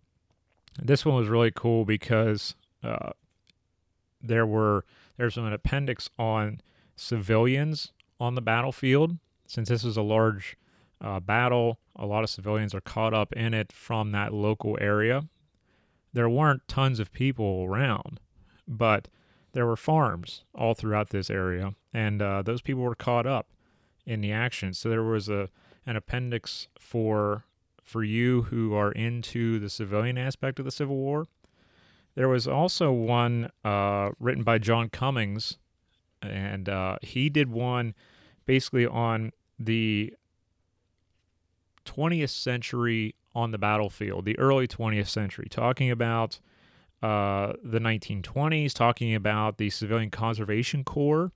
this 0.79 1.07
one 1.07 1.17
was 1.17 1.29
really 1.29 1.53
cool 1.55 1.85
because 1.85 2.55
uh, 2.83 3.13
there 4.21 4.47
were 4.47 4.85
there's 5.17 5.39
an 5.39 5.51
appendix 5.51 6.11
on 6.19 6.61
civilians 6.95 7.93
on 8.21 8.35
the 8.35 8.43
battlefield. 8.43 9.17
Since 9.47 9.69
this 9.69 9.85
is 9.85 9.97
a 9.97 10.03
large 10.03 10.57
uh, 11.01 11.21
battle, 11.21 11.79
a 11.99 12.07
lot 12.07 12.25
of 12.25 12.31
civilians 12.31 12.75
are 12.75 12.81
caught 12.81 13.15
up 13.15 13.33
in 13.33 13.55
it 13.55 13.73
from 13.73 14.13
that 14.13 14.33
local 14.33 14.77
area. 14.81 15.25
There 16.13 16.29
weren't 16.29 16.67
tons 16.69 16.99
of 17.01 17.13
people 17.13 17.65
around, 17.69 18.21
but 18.67 19.09
there 19.53 19.67
were 19.67 19.77
farms 19.77 20.45
all 20.55 20.75
throughout 20.75 21.11
this 21.11 21.31
area, 21.31 21.75
and 21.93 22.21
uh, 22.21 22.43
those 22.43 22.63
people 22.63 22.83
were 22.83 22.95
caught 22.95 23.27
up 23.27 23.49
in 24.05 24.21
the 24.21 24.33
action. 24.33 24.73
So 24.75 24.89
there 24.89 25.03
was 25.03 25.29
a 25.29 25.49
an 25.87 25.97
appendix 25.97 26.69
for 26.79 27.45
for 27.83 28.03
you 28.03 28.43
who 28.43 28.75
are 28.75 28.91
into 28.93 29.59
the 29.61 29.71
civilian 29.71 30.19
aspect 30.19 30.59
of 30.59 30.65
the 30.65 30.71
Civil 30.71 30.97
War. 30.97 31.27
There 32.17 32.29
was 32.29 32.49
also 32.49 32.91
one 32.91 33.51
uh, 33.65 34.11
written 34.19 34.43
by 34.43 34.59
John 34.59 34.89
Cummings, 34.89 35.59
and 36.21 36.69
uh, 36.69 36.97
he 37.03 37.29
did 37.29 37.51
one 37.51 37.95
basically 38.47 38.87
on 38.87 39.33
the 39.59 40.15
20th 41.87 42.31
century 42.31 43.15
on 43.35 43.51
the 43.51 43.59
battlefield, 43.59 44.25
the 44.25 44.39
early 44.39 44.67
20th 44.67 45.09
century, 45.09 45.47
talking 45.51 45.91
about 45.91 46.41
uh, 47.03 47.53
the 47.63 47.79
1920s, 47.79 48.73
talking 48.73 49.15
about 49.15 49.59
the 49.59 49.71
Civilian 49.71 50.11
Conservation 50.11 50.85
Corps 50.85 51.33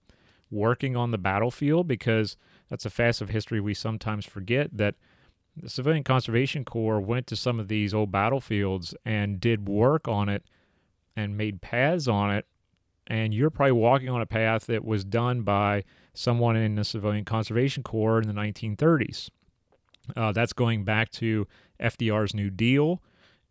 working 0.51 0.97
on 0.97 1.11
the 1.11 1.19
battlefield 1.19 1.87
because 1.87 2.37
that's 2.69 2.85
a 2.85 2.91
facet 2.91 3.23
of 3.23 3.31
history 3.31 3.61
we 3.61 3.75
sometimes 3.75 4.25
forget 4.27 4.77
that 4.77 4.97
the 5.57 5.69
Civilian 5.69 6.05
Conservation 6.05 6.65
Corps 6.65 7.01
went 7.01 7.27
to 7.29 7.37
some 7.37 7.61
of 7.61 7.69
these 7.69 7.93
old 7.93 8.11
battlefields 8.11 8.95
and 9.05 9.41
did 9.41 9.69
work 9.69 10.09
on 10.09 10.29
it 10.29 10.45
and 11.17 11.37
made 11.37 11.61
paths 11.61 12.09
on 12.09 12.31
it. 12.31 12.47
And 13.07 13.35
you're 13.35 13.51
probably 13.51 13.73
walking 13.73 14.09
on 14.09 14.21
a 14.21 14.27
path 14.27 14.67
that 14.67 14.85
was 14.85 15.05
done 15.05 15.43
by 15.43 15.85
someone 16.15 16.57
in 16.57 16.77
the 16.77 16.85
Civilian 16.85 17.25
Conservation 17.25 17.83
Corps 17.83 18.21
in 18.21 18.29
the 18.29 18.35
1930s. 18.35 19.31
Uh, 20.17 20.33
that's 20.33 20.53
going 20.53 20.85
back 20.85 21.11
to 21.13 21.47
FDR's 21.81 22.35
New 22.35 22.51
Deal, 22.51 23.03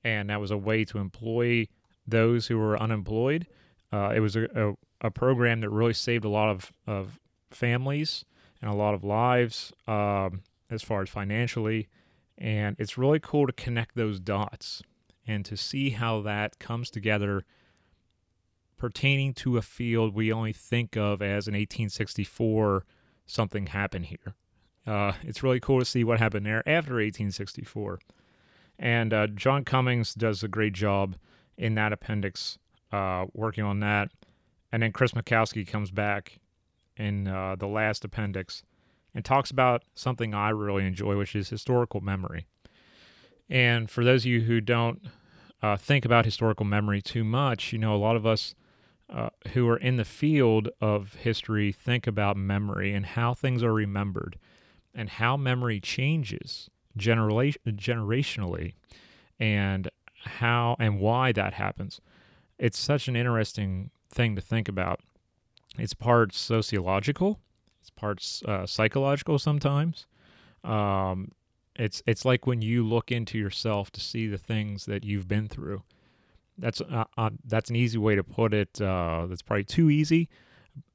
and 0.03 0.29
that 0.29 0.39
was 0.39 0.51
a 0.51 0.57
way 0.57 0.85
to 0.85 0.97
employ 0.97 1.67
those 2.07 2.47
who 2.47 2.57
were 2.57 2.79
unemployed. 2.81 3.47
Uh, 3.91 4.11
it 4.15 4.19
was 4.19 4.35
a, 4.35 4.45
a, 4.55 5.07
a, 5.07 5.11
program 5.11 5.61
that 5.61 5.69
really 5.69 5.93
saved 5.93 6.25
a 6.25 6.29
lot 6.29 6.49
of, 6.49 6.71
of 6.85 7.19
families 7.49 8.23
and 8.61 8.69
a 8.69 8.73
lot 8.73 8.93
of 8.93 9.03
lives 9.03 9.73
um, 9.87 10.41
as 10.69 10.83
far 10.83 11.01
as 11.01 11.09
financially. 11.09 11.87
And 12.37 12.75
it's 12.79 12.97
really 12.97 13.19
cool 13.19 13.47
to 13.47 13.53
connect 13.53 13.95
those 13.95 14.19
dots 14.19 14.83
and 15.27 15.43
to 15.45 15.57
see 15.57 15.91
how 15.91 16.21
that 16.21 16.59
comes 16.59 16.89
together 16.89 17.43
pertaining 18.77 19.33
to 19.33 19.57
a 19.57 19.61
field 19.61 20.15
we 20.15 20.31
only 20.31 20.53
think 20.53 20.95
of 20.95 21.21
as 21.21 21.47
an 21.47 21.53
1864 21.53 22.85
something 23.25 23.67
happened 23.67 24.05
here. 24.05 24.35
Uh, 24.89 25.13
it's 25.22 25.43
really 25.43 25.60
cool 25.60 25.77
to 25.77 25.86
see 25.86 26.03
what 26.03 26.17
happened 26.17 26.48
there 26.48 26.67
after 26.67 26.93
1864. 26.93 28.00
And 28.79 29.13
uh, 29.13 29.27
John 29.27 29.63
Cummings 29.63 30.15
does 30.15 30.41
a 30.41 30.48
great 30.48 30.74
job 30.74 31.15
in 31.60 31.75
that 31.75 31.93
appendix, 31.93 32.58
uh, 32.91 33.27
working 33.34 33.63
on 33.63 33.81
that. 33.81 34.10
And 34.72 34.81
then 34.81 34.91
Chris 34.91 35.12
Mackowski 35.12 35.67
comes 35.67 35.91
back 35.91 36.39
in 36.98 37.27
uh, 37.27 37.55
the 37.55 37.67
last 37.67 38.03
appendix 38.03 38.63
and 39.13 39.24
talks 39.24 39.51
about 39.51 39.84
something 39.93 40.34
I 40.34 40.50
really 40.50 40.88
enjoy, 40.88 41.17
which 41.17 41.36
is 41.36 41.50
historical 41.50 42.01
memory. 42.01 42.48
And 43.48 43.91
for 43.91 44.03
those 44.03 44.24
of 44.24 44.31
you 44.31 44.41
who 44.41 44.60
don't 44.60 45.01
uh, 45.62 45.77
think 45.77 46.03
about 46.03 46.25
historical 46.25 46.65
memory 46.65 47.01
too 47.01 47.24
much, 47.24 47.74
you 47.74 47.77
know, 47.77 47.93
a 47.93 47.98
lot 47.98 48.15
of 48.15 48.25
us 48.25 48.55
uh, 49.08 49.29
who 49.53 49.67
are 49.67 49.77
in 49.77 49.98
the 49.98 50.05
field 50.05 50.69
of 50.81 51.13
history 51.15 51.72
think 51.72 52.08
about 52.08 52.38
memory 52.38 52.91
and 52.91 53.05
how 53.05 53.36
things 53.36 53.62
are 53.62 53.74
remembered 53.74 54.38
and 54.93 55.10
how 55.10 55.38
memory 55.38 55.79
changes 55.79 56.69
genera- 56.98 57.53
generationally 57.67 58.74
and 59.39 59.89
how 60.24 60.75
and 60.79 61.00
why 61.00 61.31
that 61.31 61.53
happens. 61.53 62.01
It's 62.58 62.77
such 62.77 63.08
an 63.08 63.15
interesting 63.15 63.91
thing 64.12 64.36
to 64.36 64.41
think 64.41 64.67
about. 64.67 65.00
It's 65.77 65.93
parts 65.93 66.38
sociological, 66.38 67.39
it's 67.79 67.89
parts 67.89 68.43
uh, 68.43 68.65
psychological 68.65 69.39
sometimes. 69.39 70.05
Um, 70.63 71.31
it's 71.75 72.03
it's 72.05 72.25
like 72.25 72.46
when 72.46 72.62
you 72.62 72.84
look 72.84 73.12
into 73.12 73.38
yourself 73.38 73.91
to 73.91 74.01
see 74.01 74.27
the 74.27 74.38
things 74.38 74.86
that 74.86 75.05
you've 75.05 75.27
been 75.27 75.48
through. 75.48 75.84
That's 76.58 76.81
uh, 76.81 77.05
uh, 77.17 77.29
that's 77.46 77.69
an 77.69 77.77
easy 77.77 77.98
way 77.98 78.15
to 78.15 78.24
put 78.24 78.53
it. 78.53 78.81
Uh, 78.81 79.27
that's 79.29 79.41
probably 79.41 79.63
too 79.63 79.89
easy, 79.89 80.29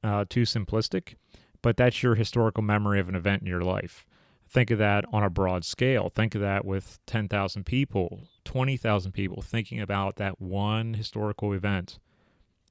uh, 0.03 0.25
too 0.29 0.43
simplistic, 0.43 1.15
but 1.65 1.77
that's 1.77 2.03
your 2.03 2.13
historical 2.13 2.61
memory 2.61 2.99
of 2.99 3.09
an 3.09 3.15
event 3.15 3.41
in 3.41 3.47
your 3.47 3.63
life. 3.63 4.05
Think 4.47 4.69
of 4.69 4.77
that 4.77 5.03
on 5.11 5.23
a 5.23 5.31
broad 5.31 5.65
scale. 5.65 6.09
Think 6.09 6.35
of 6.35 6.41
that 6.41 6.63
with 6.63 6.99
10,000 7.07 7.65
people, 7.65 8.21
20,000 8.43 9.11
people 9.13 9.41
thinking 9.41 9.81
about 9.81 10.17
that 10.17 10.39
one 10.39 10.93
historical 10.93 11.53
event. 11.53 11.97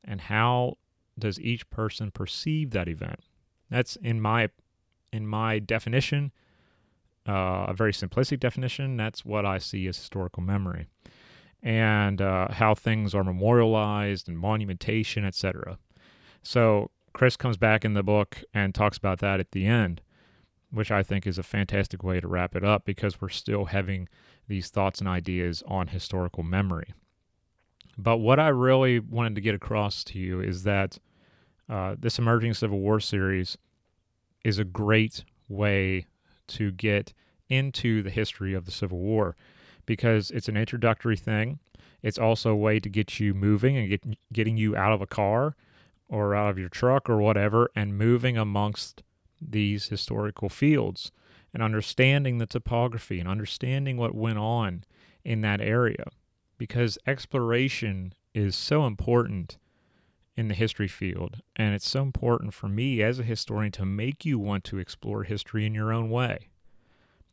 And 0.05 0.21
how 0.21 0.79
does 1.19 1.41
each 1.41 1.69
person 1.71 2.13
perceive 2.13 2.71
that 2.71 2.87
event? 2.87 3.25
That's 3.69 3.97
in 3.97 4.21
my 4.21 4.51
in 5.13 5.27
my 5.27 5.59
definition, 5.59 6.31
uh, 7.29 7.67
a 7.67 7.75
very 7.75 7.93
simplistic 7.93 8.39
definition. 8.39 8.97
That's 8.97 9.25
what 9.25 9.45
I 9.45 9.59
see 9.59 9.89
as 9.89 9.97
historical 9.97 10.45
memory, 10.45 10.87
and 11.65 12.23
uh, 12.23 12.53
how 12.53 12.77
things 12.77 13.13
are 13.13 13.25
memorialized 13.25 14.29
and 14.29 14.39
monumentation, 14.39 15.25
etc. 15.25 15.79
So 16.45 16.93
Chris 17.15 17.37
comes 17.37 17.57
back 17.57 17.85
in 17.85 17.95
the 17.95 18.03
book 18.03 18.43
and 18.53 18.75
talks 18.75 18.99
about 18.99 19.21
that 19.21 19.41
at 19.41 19.53
the 19.53 19.65
end, 19.65 20.03
which 20.71 20.91
I 20.91 21.03
think 21.05 21.27
is 21.27 21.39
a 21.39 21.45
fantastic 21.45 22.03
way 22.03 22.21
to 22.21 22.27
wrap 22.27 22.57
it 22.57 22.65
up 22.65 22.85
because 22.85 23.21
we're 23.21 23.29
still 23.29 23.67
having 23.67 24.09
these 24.49 24.69
thoughts 24.69 24.99
and 24.99 25.09
ideas 25.09 25.63
on 25.67 25.87
historical 25.87 26.43
memory. 26.43 26.93
But 27.97 28.17
what 28.19 28.41
I 28.41 28.49
really 28.49 28.99
wanted 28.99 29.37
to 29.37 29.41
get 29.41 29.55
across 29.55 30.03
to 30.05 30.19
you 30.19 30.41
is 30.41 30.65
that 30.65 30.99
uh, 31.69 31.95
this 31.97 32.19
Emerging 32.19 32.55
Civil 32.55 32.81
War 32.81 32.99
series 32.99 33.57
is 34.45 34.59
a 34.59 34.65
great 34.65 35.25
way 35.49 36.07
to 36.49 36.73
get 36.73 37.15
into 37.49 38.03
the 38.03 38.11
history 38.11 38.55
of 38.55 38.65
the 38.65 38.73
Civil 38.73 38.99
War 38.99 39.37
because 39.87 40.33
it's 40.33 40.49
an 40.49 40.57
introductory 40.57 41.17
thing. 41.17 41.61
It's 42.03 42.19
also 42.19 42.51
a 42.51 42.57
way 42.57 42.81
to 42.81 42.89
get 42.89 43.21
you 43.21 43.35
moving 43.35 43.77
and 43.77 43.89
get, 43.89 44.33
getting 44.33 44.57
you 44.57 44.77
out 44.77 44.93
of 44.93 45.01
a 45.01 45.07
car 45.07 45.55
or 46.09 46.35
out 46.35 46.51
of 46.51 46.59
your 46.59 46.69
truck 46.69 47.09
or 47.09 47.19
whatever 47.19 47.71
and 47.75 47.99
moving 47.99 48.37
amongst 48.37 49.03
these 49.41 49.89
historical 49.89 50.49
fields 50.49 51.11
and 51.53 51.63
understanding 51.63 52.39
the 52.39 52.47
topography 52.47 53.21
and 53.21 53.29
understanding 53.29 53.97
what 53.97 54.15
went 54.15 54.39
on 54.39 54.85
in 55.25 55.41
that 55.43 55.61
area. 55.61 56.05
Because 56.59 56.99
exploration 57.07 58.15
is 58.35 58.57
so 58.57 58.87
important 58.87 59.59
in 60.37 60.49
the 60.49 60.55
history 60.55 60.89
field 60.89 61.41
and 61.55 61.75
it's 61.75 61.89
so 61.89 62.03
important 62.03 62.53
for 62.53 62.69
me 62.69 63.03
as 63.03 63.19
a 63.19 63.25
historian 63.25 63.71
to 63.73 63.85
make 63.85 64.25
you 64.25 64.39
want 64.39 64.65
to 64.65 64.79
explore 64.79 65.23
history 65.23 65.65
in 65.65 65.75
your 65.75 65.93
own 65.93 66.11
way. 66.11 66.49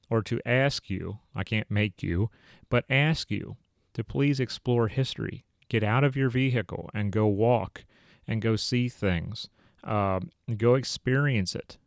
Or 0.10 0.22
to 0.24 0.40
ask 0.46 0.90
you 0.90 1.20
I 1.36 1.44
can't 1.44 1.72
make 1.72 2.04
you 2.04 2.30
but 2.70 2.86
ask 2.90 3.32
you 3.32 3.58
to 3.94 4.04
please 4.04 4.40
explore 4.40 4.88
history. 4.88 5.46
Get 5.68 5.84
out 5.84 6.04
of 6.04 6.16
your 6.16 6.30
vehicle 6.30 6.90
and 6.94 7.12
go 7.12 7.26
walk 7.28 7.86
and 8.28 8.42
go 8.42 8.56
see 8.56 8.88
things 8.90 9.50
uh, 9.84 10.20
go 10.58 10.76
experience 10.76 11.56
it 11.56 11.78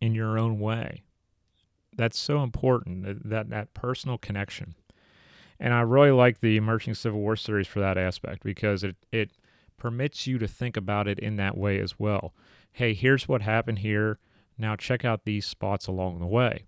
in 0.00 0.14
your 0.14 0.38
own 0.38 0.58
way 0.58 1.02
that's 1.96 2.18
so 2.18 2.42
important 2.42 3.28
that 3.28 3.50
that 3.50 3.74
personal 3.74 4.18
connection 4.18 4.74
and 5.60 5.74
I 5.74 5.80
really 5.80 6.10
like 6.10 6.40
the 6.40 6.56
Emerging 6.56 6.94
Civil 6.94 7.20
War 7.20 7.36
series 7.36 7.66
for 7.66 7.80
that 7.80 7.98
aspect 7.98 8.44
because 8.44 8.84
it, 8.84 8.96
it 9.10 9.32
permits 9.76 10.26
you 10.26 10.38
to 10.38 10.46
think 10.46 10.76
about 10.76 11.08
it 11.08 11.18
in 11.18 11.36
that 11.36 11.56
way 11.56 11.80
as 11.80 11.98
well. 11.98 12.32
Hey, 12.72 12.94
here's 12.94 13.28
what 13.28 13.42
happened 13.42 13.80
here. 13.80 14.18
Now 14.56 14.76
check 14.76 15.04
out 15.04 15.24
these 15.24 15.46
spots 15.46 15.86
along 15.86 16.20
the 16.20 16.26
way. 16.26 16.64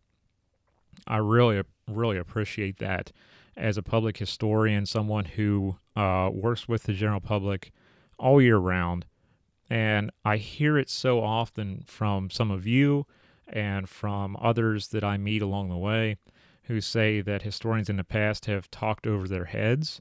I 1.07 1.19
really, 1.19 1.63
really 1.89 2.19
appreciate 2.19 2.79
that 2.79 3.13
as 3.57 3.77
a 3.77 3.83
public 3.83 4.17
historian, 4.17 4.87
someone 4.87 5.25
who 5.25 5.77
uh, 5.95 6.31
works 6.33 6.69
with 6.69 6.85
the 6.85 6.93
general 6.93 7.21
public 7.21 7.73
all 8.21 8.41
year 8.41 8.59
round. 8.59 9.07
And 9.69 10.11
I 10.25 10.37
hear 10.37 10.77
it 10.77 10.91
so 10.91 11.23
often 11.23 11.85
from 11.87 12.31
some 12.31 12.51
of 12.51 12.67
you 12.67 13.07
and 13.49 13.89
from 13.89 14.37
others 14.41 14.89
that 14.89 15.05
I 15.05 15.17
meet 15.17 15.43
along 15.43 15.69
the 15.69 15.77
way 15.77 16.17
who 16.65 16.81
say 16.81 17.21
that 17.21 17.43
historians 17.43 17.89
in 17.89 17.97
the 17.97 18.05
past 18.05 18.47
have 18.47 18.71
talked 18.71 19.07
over 19.07 19.27
their 19.27 19.47
heads, 19.47 20.01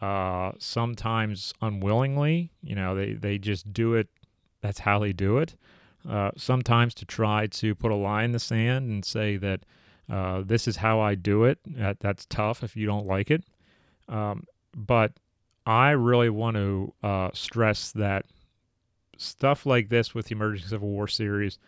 uh, 0.00 0.52
sometimes 0.58 1.54
unwillingly. 1.60 2.50
You 2.62 2.74
know, 2.74 2.94
they, 2.94 3.12
they 3.12 3.38
just 3.38 3.72
do 3.72 3.94
it, 3.94 4.08
that's 4.60 4.80
how 4.80 4.98
they 4.98 5.12
do 5.12 5.38
it. 5.38 5.54
Uh, 6.08 6.30
sometimes 6.36 6.94
to 6.94 7.04
try 7.04 7.46
to 7.46 7.74
put 7.74 7.92
a 7.92 7.96
line 7.96 8.26
in 8.26 8.32
the 8.32 8.40
sand 8.40 8.88
and 8.88 9.04
say 9.04 9.36
that 9.36 9.60
uh, 10.10 10.42
this 10.44 10.66
is 10.66 10.76
how 10.76 10.98
I 10.98 11.14
do 11.14 11.44
it. 11.44 11.58
That, 11.66 12.00
that's 12.00 12.26
tough 12.26 12.64
if 12.64 12.76
you 12.76 12.86
don't 12.86 13.06
like 13.06 13.30
it. 13.30 13.44
Um, 14.08 14.46
but 14.74 15.12
I 15.70 15.90
really 15.90 16.30
want 16.30 16.56
to 16.56 16.92
uh, 17.00 17.30
stress 17.32 17.92
that 17.92 18.26
stuff 19.16 19.64
like 19.64 19.88
this 19.88 20.12
with 20.12 20.26
the 20.26 20.34
Emerging 20.34 20.66
Civil 20.66 20.88
War 20.88 21.06
series, 21.06 21.60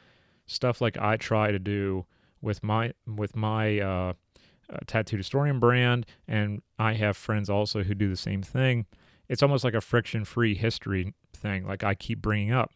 stuff 0.44 0.80
like 0.80 0.98
I 0.98 1.16
try 1.16 1.52
to 1.52 1.60
do 1.60 2.06
with 2.40 2.64
my 2.64 2.94
with 3.06 3.36
my 3.36 3.78
uh, 3.78 4.14
uh, 4.68 4.78
tattooed 4.88 5.20
historian 5.20 5.60
brand, 5.60 6.04
and 6.26 6.62
I 6.80 6.94
have 6.94 7.16
friends 7.16 7.48
also 7.48 7.84
who 7.84 7.94
do 7.94 8.10
the 8.10 8.16
same 8.16 8.42
thing. 8.42 8.86
It's 9.28 9.40
almost 9.40 9.62
like 9.62 9.74
a 9.74 9.80
friction 9.80 10.24
free 10.24 10.56
history 10.56 11.14
thing, 11.32 11.64
like 11.64 11.84
I 11.84 11.94
keep 11.94 12.20
bringing 12.20 12.50
up, 12.50 12.72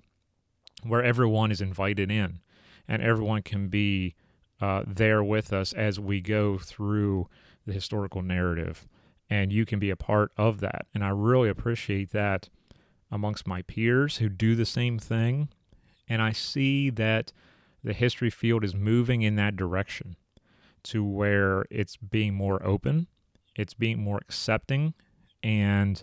where 0.84 1.02
everyone 1.02 1.50
is 1.50 1.60
invited 1.60 2.08
in 2.08 2.38
and 2.86 3.02
everyone 3.02 3.42
can 3.42 3.66
be 3.66 4.14
uh, 4.60 4.84
there 4.86 5.24
with 5.24 5.52
us 5.52 5.72
as 5.72 5.98
we 5.98 6.20
go 6.20 6.56
through 6.56 7.28
the 7.66 7.72
historical 7.72 8.22
narrative. 8.22 8.86
And 9.28 9.52
you 9.52 9.66
can 9.66 9.78
be 9.78 9.90
a 9.90 9.96
part 9.96 10.30
of 10.36 10.60
that. 10.60 10.86
And 10.94 11.04
I 11.04 11.08
really 11.08 11.48
appreciate 11.48 12.10
that 12.10 12.48
amongst 13.10 13.46
my 13.46 13.62
peers 13.62 14.18
who 14.18 14.28
do 14.28 14.54
the 14.54 14.66
same 14.66 14.98
thing. 14.98 15.48
And 16.08 16.22
I 16.22 16.32
see 16.32 16.90
that 16.90 17.32
the 17.82 17.92
history 17.92 18.30
field 18.30 18.64
is 18.64 18.74
moving 18.74 19.22
in 19.22 19.36
that 19.36 19.56
direction 19.56 20.16
to 20.84 21.04
where 21.04 21.64
it's 21.70 21.96
being 21.96 22.34
more 22.34 22.64
open, 22.64 23.08
it's 23.56 23.74
being 23.74 24.00
more 24.00 24.18
accepting, 24.18 24.94
and 25.42 26.02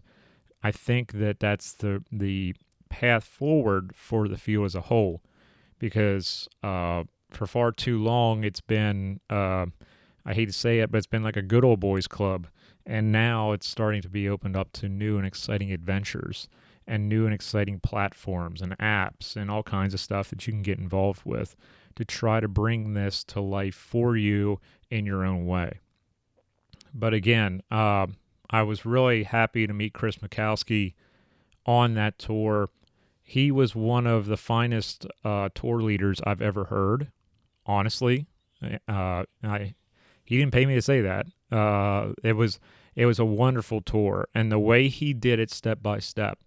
I 0.61 0.71
think 0.71 1.13
that 1.13 1.39
that's 1.39 1.73
the 1.73 2.03
the 2.11 2.55
path 2.89 3.23
forward 3.23 3.91
for 3.95 4.27
the 4.27 4.37
field 4.37 4.65
as 4.65 4.75
a 4.75 4.81
whole, 4.81 5.21
because 5.79 6.47
uh, 6.61 7.03
for 7.31 7.47
far 7.47 7.71
too 7.71 8.01
long 8.01 8.43
it's 8.43 8.61
been 8.61 9.19
uh, 9.29 9.65
I 10.25 10.33
hate 10.33 10.45
to 10.45 10.53
say 10.53 10.79
it, 10.79 10.91
but 10.91 10.97
it's 10.97 11.07
been 11.07 11.23
like 11.23 11.37
a 11.37 11.41
good 11.41 11.63
old 11.63 11.79
boys 11.79 12.07
club, 12.07 12.47
and 12.85 13.11
now 13.11 13.51
it's 13.51 13.67
starting 13.67 14.01
to 14.01 14.09
be 14.09 14.27
opened 14.27 14.55
up 14.55 14.71
to 14.73 14.89
new 14.89 15.17
and 15.17 15.25
exciting 15.25 15.71
adventures 15.71 16.47
and 16.85 17.07
new 17.07 17.25
and 17.25 17.33
exciting 17.33 17.79
platforms 17.79 18.61
and 18.61 18.77
apps 18.77 19.35
and 19.35 19.49
all 19.49 19.63
kinds 19.63 19.93
of 19.93 19.99
stuff 19.99 20.29
that 20.29 20.45
you 20.45 20.53
can 20.53 20.61
get 20.61 20.79
involved 20.79 21.21
with 21.23 21.55
to 21.95 22.03
try 22.03 22.39
to 22.39 22.47
bring 22.47 22.93
this 22.93 23.23
to 23.23 23.39
life 23.39 23.75
for 23.75 24.17
you 24.17 24.59
in 24.89 25.05
your 25.05 25.23
own 25.23 25.45
way. 25.45 25.79
But 26.93 27.13
again, 27.13 27.61
uh, 27.71 28.07
I 28.49 28.63
was 28.63 28.85
really 28.85 29.23
happy 29.23 29.65
to 29.65 29.73
meet 29.73 29.93
Chris 29.93 30.17
Mackowski 30.17 30.93
on 31.65 31.93
that 31.95 32.19
tour. 32.19 32.69
He 33.23 33.51
was 33.51 33.73
one 33.73 34.05
of 34.05 34.25
the 34.25 34.37
finest 34.37 35.07
uh, 35.23 35.49
tour 35.55 35.81
leaders 35.81 36.19
I've 36.25 36.41
ever 36.41 36.65
heard. 36.65 37.11
Honestly, 37.65 38.27
uh, 38.87 39.23
I 39.41 39.73
he 40.25 40.37
didn't 40.37 40.53
pay 40.53 40.65
me 40.65 40.75
to 40.75 40.81
say 40.81 41.01
that. 41.01 41.27
Uh, 41.53 42.13
it 42.23 42.33
was 42.33 42.59
it 42.95 43.05
was 43.05 43.19
a 43.19 43.25
wonderful 43.25 43.81
tour, 43.81 44.27
and 44.33 44.51
the 44.51 44.59
way 44.59 44.87
he 44.87 45.13
did 45.13 45.39
it 45.39 45.51
step 45.51 45.81
by 45.81 45.99
step 45.99 46.39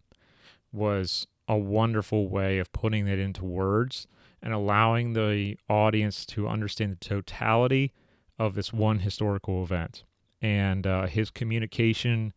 was 0.72 1.26
a 1.48 1.56
wonderful 1.56 2.28
way 2.28 2.58
of 2.58 2.72
putting 2.72 3.06
it 3.06 3.18
into 3.18 3.44
words 3.44 4.06
and 4.42 4.52
allowing 4.52 5.12
the 5.12 5.56
audience 5.68 6.26
to 6.26 6.48
understand 6.48 6.92
the 6.92 7.04
totality 7.04 7.92
of 8.38 8.54
this 8.54 8.72
one 8.72 9.00
historical 9.00 9.62
event. 9.62 10.04
And 10.42 10.86
uh, 10.86 11.06
his 11.06 11.30
communication 11.30 12.32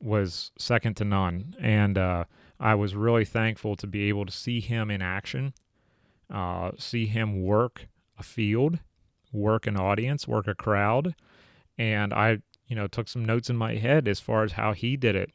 was 0.00 0.52
second 0.58 0.96
to 0.98 1.04
none. 1.04 1.56
And 1.58 1.98
uh, 1.98 2.24
I 2.60 2.74
was 2.74 2.94
really 2.94 3.24
thankful 3.24 3.76
to 3.76 3.86
be 3.86 4.08
able 4.08 4.26
to 4.26 4.32
see 4.32 4.60
him 4.60 4.90
in 4.90 5.02
action, 5.02 5.54
uh, 6.32 6.72
see 6.78 7.06
him 7.06 7.42
work 7.42 7.88
a 8.18 8.22
field, 8.22 8.78
work 9.32 9.66
an 9.66 9.76
audience, 9.76 10.28
work 10.28 10.46
a 10.46 10.54
crowd. 10.54 11.14
And 11.78 12.12
I, 12.12 12.38
you 12.66 12.76
know, 12.76 12.86
took 12.86 13.08
some 13.08 13.24
notes 13.24 13.50
in 13.50 13.56
my 13.56 13.76
head 13.76 14.08
as 14.08 14.20
far 14.20 14.44
as 14.44 14.52
how 14.52 14.72
he 14.72 14.96
did 14.96 15.16
it 15.16 15.30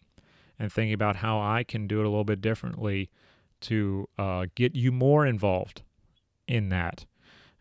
and 0.58 0.72
thinking 0.72 0.94
about 0.94 1.18
how 1.18 1.40
I 1.40 1.64
can 1.64 1.88
do 1.88 2.00
it 2.00 2.06
a 2.06 2.10
little 2.10 2.24
bit 2.24 2.42
differently 2.42 3.10
to 3.62 4.08
uh, 4.18 4.46
get 4.56 4.76
you 4.76 4.92
more 4.92 5.26
involved 5.26 5.82
in 6.48 6.70
that 6.70 7.06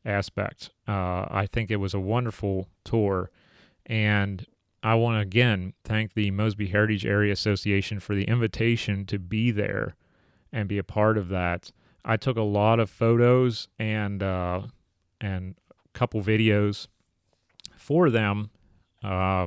aspect. 0.05 0.71
Uh, 0.87 1.27
I 1.31 1.49
think 1.51 1.71
it 1.71 1.77
was 1.77 1.95
a 1.95 2.01
wonderful 2.01 2.69
tour, 2.85 3.31
and 3.87 4.47
I 4.83 4.95
want 4.95 5.17
to 5.17 5.21
again 5.21 5.75
thank 5.85 6.15
the 6.15 6.31
Mosby 6.31 6.69
Heritage 6.69 7.05
Area 7.05 7.33
Association 7.33 8.01
for 8.01 8.15
the 8.15 8.25
invitation 8.25 9.07
to 9.07 9.19
be 9.19 9.51
there 9.51 9.97
and 10.53 10.69
be 10.69 10.79
a 10.79 10.85
part 10.85 11.19
of 11.19 11.29
that. 11.29 11.73
I 12.05 12.17
took 12.17 12.37
a 12.37 12.43
lot 12.43 12.81
of 12.81 12.89
photos 12.89 13.69
and 13.79 14.23
uh, 14.23 14.63
and 15.21 15.57
a 15.71 15.99
couple 15.99 16.23
videos 16.23 16.87
for 17.77 18.09
them, 18.09 18.51
uh, 19.03 19.47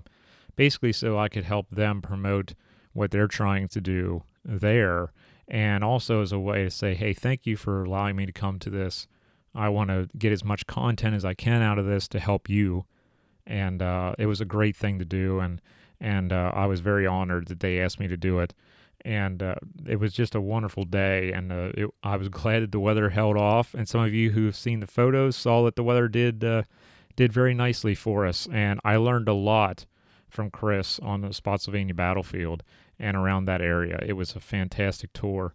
basically 0.55 0.93
so 0.93 1.17
I 1.17 1.29
could 1.29 1.43
help 1.43 1.69
them 1.69 2.01
promote 2.01 2.53
what 2.93 3.11
they're 3.11 3.27
trying 3.27 3.67
to 3.69 3.81
do 3.81 4.23
there, 4.43 5.13
and 5.47 5.83
also 5.83 6.21
as 6.21 6.31
a 6.31 6.39
way 6.39 6.63
to 6.63 6.71
say, 6.71 6.93
hey, 6.95 7.13
thank 7.13 7.45
you 7.45 7.55
for 7.55 7.83
allowing 7.83 8.15
me 8.15 8.25
to 8.25 8.31
come 8.31 8.59
to 8.59 8.69
this 8.69 9.07
I 9.53 9.69
want 9.69 9.89
to 9.89 10.09
get 10.17 10.31
as 10.31 10.43
much 10.43 10.65
content 10.67 11.15
as 11.15 11.25
I 11.25 11.33
can 11.33 11.61
out 11.61 11.77
of 11.77 11.85
this 11.85 12.07
to 12.09 12.19
help 12.19 12.49
you. 12.49 12.85
And 13.45 13.81
uh, 13.81 14.13
it 14.17 14.27
was 14.27 14.39
a 14.39 14.45
great 14.45 14.75
thing 14.75 14.99
to 14.99 15.05
do, 15.05 15.39
and 15.39 15.61
and 15.99 16.31
uh, 16.31 16.51
I 16.53 16.65
was 16.65 16.79
very 16.79 17.05
honored 17.05 17.47
that 17.47 17.59
they 17.59 17.79
asked 17.79 17.99
me 17.99 18.07
to 18.07 18.17
do 18.17 18.39
it. 18.39 18.53
And 19.03 19.41
uh, 19.41 19.55
it 19.87 19.99
was 19.99 20.13
just 20.13 20.35
a 20.35 20.41
wonderful 20.41 20.83
day, 20.83 21.31
and 21.31 21.51
uh, 21.51 21.71
it, 21.75 21.89
I 22.03 22.17
was 22.17 22.29
glad 22.29 22.61
that 22.61 22.71
the 22.71 22.79
weather 22.79 23.09
held 23.09 23.35
off. 23.35 23.73
And 23.73 23.89
some 23.89 24.01
of 24.01 24.13
you 24.13 24.31
who 24.31 24.45
have 24.45 24.55
seen 24.55 24.79
the 24.79 24.87
photos 24.87 25.35
saw 25.35 25.63
that 25.65 25.75
the 25.75 25.83
weather 25.83 26.07
did 26.07 26.43
uh, 26.43 26.63
did 27.15 27.33
very 27.33 27.53
nicely 27.53 27.95
for 27.95 28.25
us. 28.25 28.47
And 28.51 28.79
I 28.83 28.95
learned 28.97 29.27
a 29.27 29.33
lot 29.33 29.85
from 30.29 30.49
Chris 30.49 30.99
on 30.99 31.21
the 31.21 31.33
Spotsylvania 31.33 31.93
battlefield 31.93 32.63
and 32.99 33.17
around 33.17 33.45
that 33.45 33.61
area. 33.61 33.99
It 34.05 34.13
was 34.13 34.35
a 34.35 34.39
fantastic 34.39 35.11
tour 35.13 35.53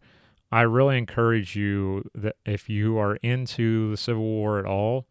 I 0.51 0.63
really 0.63 0.97
encourage 0.97 1.57
you 1.57 2.09
that 2.15 2.37
if 2.45 2.69
you 2.69 2.99
are 2.99 3.17
into 3.17 3.91
the 3.91 3.97
Civil 3.97 4.23
War 4.23 4.59
at 4.59 4.65
all, 4.65 5.07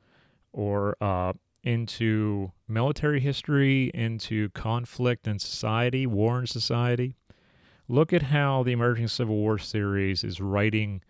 or 0.53 0.95
uh, 1.01 1.33
into 1.63 2.51
military 2.67 3.19
history, 3.19 3.91
into 3.93 4.49
conflict 4.49 5.27
in 5.27 5.39
society, 5.39 6.07
war 6.07 6.39
in 6.39 6.47
society, 6.47 7.15
look 7.89 8.13
at 8.13 8.23
how 8.23 8.63
the 8.63 8.71
Emerging 8.71 9.09
Civil 9.09 9.35
War 9.35 9.57
series 9.57 10.23
is 10.23 10.39
writing 10.39 11.01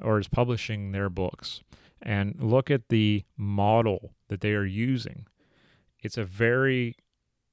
or 0.00 0.18
is 0.18 0.28
publishing 0.28 0.92
their 0.92 1.10
books, 1.10 1.62
and 2.02 2.36
look 2.40 2.70
at 2.70 2.88
the 2.88 3.24
model 3.36 4.14
that 4.28 4.40
they 4.40 4.52
are 4.52 4.64
using. 4.64 5.26
It's 6.00 6.18
a 6.18 6.24
very 6.24 6.96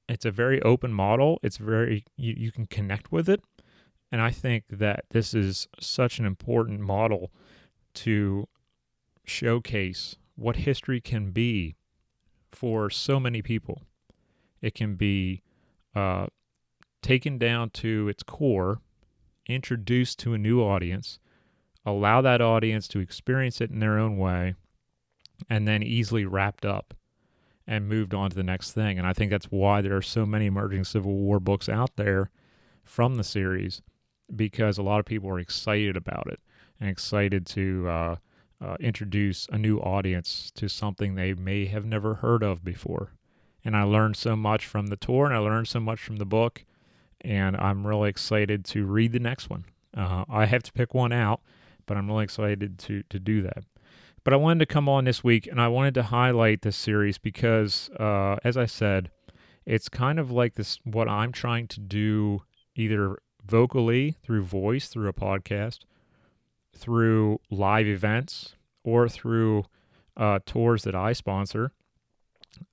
it's 0.08 0.26
a 0.26 0.30
very 0.30 0.60
open 0.62 0.92
model. 0.92 1.38
It's 1.42 1.56
very 1.56 2.04
you, 2.16 2.34
you 2.36 2.52
can 2.52 2.66
connect 2.66 3.10
with 3.10 3.28
it. 3.28 3.42
And 4.12 4.20
I 4.20 4.30
think 4.30 4.64
that 4.70 5.06
this 5.10 5.34
is 5.34 5.66
such 5.80 6.18
an 6.18 6.26
important 6.26 6.80
model 6.80 7.32
to 7.94 8.48
showcase 9.24 10.16
what 10.36 10.56
history 10.56 11.00
can 11.00 11.30
be 11.30 11.76
for 12.52 12.90
so 12.90 13.18
many 13.18 13.42
people. 13.42 13.82
It 14.60 14.74
can 14.74 14.94
be 14.94 15.42
uh, 15.94 16.26
taken 17.02 17.38
down 17.38 17.70
to 17.70 18.08
its 18.08 18.22
core, 18.22 18.80
introduced 19.46 20.18
to 20.20 20.34
a 20.34 20.38
new 20.38 20.62
audience, 20.62 21.18
allow 21.86 22.20
that 22.20 22.40
audience 22.40 22.88
to 22.88 23.00
experience 23.00 23.60
it 23.60 23.70
in 23.70 23.80
their 23.80 23.98
own 23.98 24.16
way, 24.16 24.54
and 25.48 25.66
then 25.66 25.82
easily 25.82 26.24
wrapped 26.24 26.64
up 26.64 26.94
and 27.66 27.88
moved 27.88 28.14
on 28.14 28.30
to 28.30 28.36
the 28.36 28.42
next 28.42 28.72
thing. 28.72 28.98
And 28.98 29.06
I 29.06 29.12
think 29.12 29.30
that's 29.30 29.46
why 29.46 29.80
there 29.80 29.96
are 29.96 30.02
so 30.02 30.26
many 30.26 30.46
emerging 30.46 30.84
Civil 30.84 31.14
War 31.14 31.40
books 31.40 31.68
out 31.68 31.96
there 31.96 32.30
from 32.82 33.16
the 33.16 33.24
series 33.24 33.82
because 34.34 34.78
a 34.78 34.82
lot 34.82 35.00
of 35.00 35.06
people 35.06 35.30
are 35.30 35.38
excited 35.38 35.96
about 35.96 36.26
it 36.30 36.40
and 36.80 36.88
excited 36.88 37.46
to 37.46 37.88
uh, 37.88 38.16
uh, 38.60 38.76
introduce 38.80 39.46
a 39.50 39.58
new 39.58 39.78
audience 39.78 40.50
to 40.54 40.68
something 40.68 41.14
they 41.14 41.34
may 41.34 41.66
have 41.66 41.84
never 41.84 42.14
heard 42.14 42.42
of 42.42 42.64
before. 42.64 43.12
And 43.64 43.76
I 43.76 43.82
learned 43.82 44.16
so 44.16 44.36
much 44.36 44.66
from 44.66 44.88
the 44.88 44.96
tour 44.96 45.26
and 45.26 45.34
I 45.34 45.38
learned 45.38 45.68
so 45.68 45.80
much 45.80 46.00
from 46.00 46.16
the 46.16 46.26
book. 46.26 46.64
And 47.22 47.56
I'm 47.56 47.86
really 47.86 48.10
excited 48.10 48.64
to 48.66 48.84
read 48.84 49.12
the 49.12 49.18
next 49.18 49.48
one. 49.48 49.64
Uh, 49.96 50.24
I 50.28 50.44
have 50.46 50.62
to 50.64 50.72
pick 50.72 50.92
one 50.92 51.12
out, 51.12 51.40
but 51.86 51.96
I'm 51.96 52.08
really 52.08 52.24
excited 52.24 52.78
to, 52.80 53.02
to 53.10 53.18
do 53.18 53.42
that. 53.42 53.64
But 54.24 54.32
I 54.32 54.36
wanted 54.36 54.60
to 54.60 54.66
come 54.66 54.88
on 54.88 55.04
this 55.04 55.22
week 55.22 55.46
and 55.46 55.60
I 55.60 55.68
wanted 55.68 55.94
to 55.94 56.04
highlight 56.04 56.62
this 56.62 56.76
series 56.76 57.18
because, 57.18 57.90
uh, 58.00 58.36
as 58.42 58.56
I 58.56 58.66
said, 58.66 59.10
it's 59.66 59.88
kind 59.88 60.18
of 60.18 60.30
like 60.30 60.54
this 60.54 60.78
what 60.84 61.08
I'm 61.08 61.32
trying 61.32 61.68
to 61.68 61.80
do 61.80 62.42
either 62.74 63.18
vocally 63.44 64.16
through 64.22 64.42
voice, 64.42 64.88
through 64.88 65.08
a 65.08 65.12
podcast, 65.12 65.80
through 66.74 67.40
live 67.50 67.86
events, 67.86 68.54
or 68.82 69.08
through 69.08 69.64
uh, 70.16 70.38
tours 70.46 70.84
that 70.84 70.94
I 70.94 71.12
sponsor. 71.12 71.72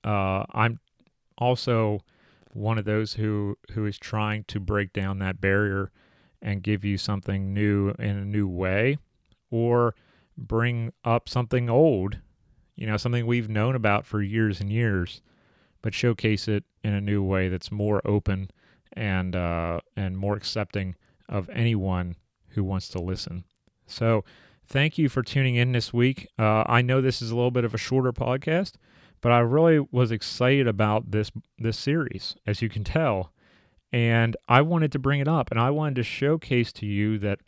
Uh, 0.04 0.44
I'm 0.52 0.80
also 1.38 2.00
one 2.52 2.78
of 2.78 2.84
those 2.84 3.14
who 3.14 3.56
who 3.72 3.86
is 3.86 3.98
trying 3.98 4.44
to 4.44 4.60
break 4.60 4.92
down 4.92 5.18
that 5.18 5.40
barrier 5.40 5.90
and 6.42 6.62
give 6.62 6.84
you 6.84 6.98
something 6.98 7.54
new 7.54 7.90
in 7.98 8.16
a 8.16 8.24
new 8.24 8.48
way, 8.48 8.98
or 9.50 9.94
bring 10.36 10.92
up 11.04 11.28
something 11.28 11.70
old, 11.70 12.18
you 12.74 12.86
know, 12.86 12.96
something 12.96 13.26
we've 13.26 13.48
known 13.48 13.74
about 13.74 14.04
for 14.04 14.20
years 14.20 14.60
and 14.60 14.70
years, 14.70 15.22
but 15.82 15.94
showcase 15.94 16.48
it 16.48 16.64
in 16.82 16.92
a 16.92 17.00
new 17.00 17.22
way 17.22 17.48
that's 17.48 17.70
more 17.70 18.02
open 18.04 18.50
and 18.92 19.36
uh, 19.36 19.80
and 19.96 20.18
more 20.18 20.36
accepting 20.36 20.96
of 21.28 21.48
anyone 21.50 22.16
who 22.48 22.64
wants 22.64 22.88
to 22.88 23.00
listen. 23.00 23.44
So, 23.86 24.24
thank 24.66 24.98
you 24.98 25.08
for 25.08 25.22
tuning 25.22 25.54
in 25.54 25.72
this 25.72 25.92
week. 25.92 26.28
Uh, 26.38 26.64
I 26.66 26.82
know 26.82 27.00
this 27.00 27.22
is 27.22 27.30
a 27.30 27.36
little 27.36 27.50
bit 27.50 27.64
of 27.64 27.74
a 27.74 27.78
shorter 27.78 28.12
podcast, 28.12 28.72
but 29.20 29.32
I 29.32 29.38
really 29.38 29.86
was 29.90 30.10
excited 30.10 30.66
about 30.66 31.10
this 31.10 31.30
this 31.58 31.78
series, 31.78 32.36
as 32.46 32.62
you 32.62 32.68
can 32.68 32.84
tell, 32.84 33.32
and 33.92 34.36
I 34.48 34.62
wanted 34.62 34.92
to 34.92 34.98
bring 34.98 35.20
it 35.20 35.28
up, 35.28 35.50
and 35.50 35.60
I 35.60 35.70
wanted 35.70 35.96
to 35.96 36.02
showcase 36.02 36.72
to 36.74 36.86
you 36.86 37.18
that 37.18 37.40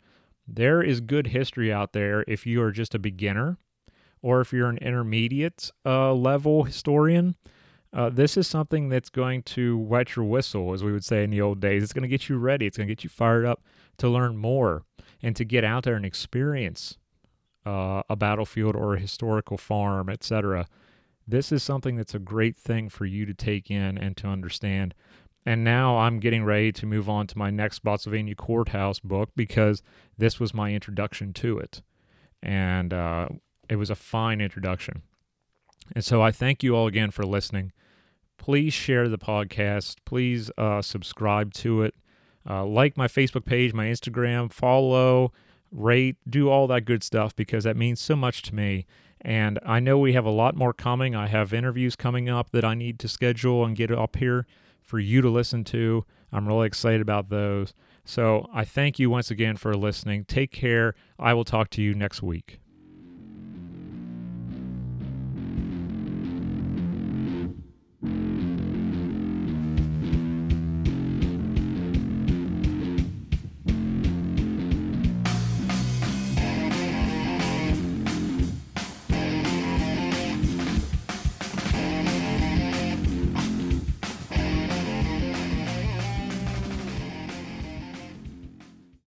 there 0.47 0.83
is 0.83 1.01
good 1.01 1.27
history 1.27 1.73
out 1.73 1.93
there 1.93 2.23
if 2.27 2.45
you 2.45 2.61
are 2.61 2.71
just 2.71 2.93
a 2.93 2.99
beginner 2.99 3.57
or 4.21 4.41
if 4.41 4.53
you're 4.53 4.69
an 4.69 4.77
intermediate 4.77 5.71
uh, 5.85 6.13
level 6.13 6.63
historian. 6.63 7.35
Uh, 7.91 8.09
this 8.09 8.35
is 8.35 8.45
something 8.45 8.89
that's 8.89 9.09
going 9.09 9.41
to 9.41 9.77
wet 9.77 10.15
your 10.15 10.25
whistle, 10.25 10.73
as 10.73 10.83
we 10.83 10.91
would 10.91 11.05
say 11.05 11.23
in 11.23 11.29
the 11.29 11.41
old 11.41 11.59
days. 11.59 11.81
It's 11.81 11.93
going 11.93 12.03
to 12.03 12.09
get 12.09 12.27
you 12.27 12.37
ready. 12.37 12.65
It's 12.65 12.77
going 12.77 12.87
to 12.87 12.93
get 12.93 13.03
you 13.03 13.09
fired 13.09 13.45
up 13.45 13.63
to 13.97 14.09
learn 14.09 14.37
more 14.37 14.83
and 15.23 15.35
to 15.35 15.45
get 15.45 15.63
out 15.63 15.83
there 15.83 15.95
and 15.95 16.05
experience 16.05 16.97
uh, 17.65 18.03
a 18.09 18.15
battlefield 18.15 18.75
or 18.75 18.95
a 18.95 18.99
historical 18.99 19.57
farm, 19.57 20.09
etc. 20.09 20.67
This 21.27 21.51
is 21.51 21.63
something 21.63 21.95
that's 21.95 22.13
a 22.13 22.19
great 22.19 22.57
thing 22.57 22.89
for 22.89 23.05
you 23.05 23.25
to 23.25 23.33
take 23.33 23.71
in 23.71 23.97
and 23.97 24.15
to 24.17 24.27
understand. 24.27 24.93
And 25.45 25.63
now 25.63 25.97
I'm 25.99 26.19
getting 26.19 26.43
ready 26.43 26.71
to 26.71 26.85
move 26.87 27.07
on 27.07 27.27
to 27.27 27.37
my 27.37 27.51
next 27.51 27.75
Spotsylvania 27.75 28.35
Courthouse 28.35 28.99
book 28.99 29.29
because 29.35 29.83
this 30.17 30.39
was 30.39 30.53
my 30.53 30.73
introduction 30.73 31.33
to 31.33 31.59
it. 31.59 31.83
And 32.41 32.93
uh, 32.93 33.29
it 33.69 33.75
was 33.75 33.91
a 33.91 33.95
fine 33.95 34.41
introduction. 34.41 35.03
And 35.93 36.03
so 36.03 36.21
I 36.21 36.31
thank 36.31 36.63
you 36.63 36.75
all 36.75 36.87
again 36.87 37.11
for 37.11 37.23
listening. 37.23 37.71
Please 38.37 38.73
share 38.73 39.07
the 39.07 39.19
podcast. 39.19 39.97
Please 40.03 40.49
uh, 40.57 40.81
subscribe 40.81 41.53
to 41.55 41.83
it. 41.83 41.93
Uh, 42.47 42.65
like 42.65 42.97
my 42.97 43.07
Facebook 43.07 43.45
page, 43.45 43.73
my 43.73 43.85
Instagram, 43.85 44.51
follow, 44.51 45.31
rate, 45.71 46.17
do 46.27 46.49
all 46.49 46.67
that 46.67 46.85
good 46.85 47.03
stuff 47.03 47.35
because 47.35 47.63
that 47.63 47.77
means 47.77 47.99
so 47.99 48.15
much 48.15 48.41
to 48.43 48.55
me. 48.55 48.85
And 49.21 49.59
I 49.65 49.79
know 49.79 49.97
we 49.97 50.13
have 50.13 50.25
a 50.25 50.31
lot 50.31 50.55
more 50.55 50.73
coming. 50.73 51.15
I 51.15 51.27
have 51.27 51.53
interviews 51.53 51.95
coming 51.95 52.29
up 52.29 52.51
that 52.51 52.65
I 52.65 52.75
need 52.75 52.99
to 52.99 53.07
schedule 53.07 53.65
and 53.65 53.75
get 53.75 53.91
up 53.91 54.15
here 54.17 54.45
for 54.85 54.99
you 54.99 55.21
to 55.21 55.29
listen 55.29 55.63
to. 55.65 56.05
I'm 56.31 56.47
really 56.47 56.67
excited 56.67 57.01
about 57.01 57.29
those. 57.29 57.73
So 58.03 58.47
I 58.53 58.63
thank 58.63 58.99
you 58.99 59.09
once 59.09 59.31
again 59.31 59.57
for 59.57 59.75
listening. 59.75 60.25
Take 60.25 60.51
care. 60.51 60.93
I 61.19 61.33
will 61.33 61.45
talk 61.45 61.69
to 61.71 61.81
you 61.81 61.93
next 61.93 62.21
week. 62.21 62.59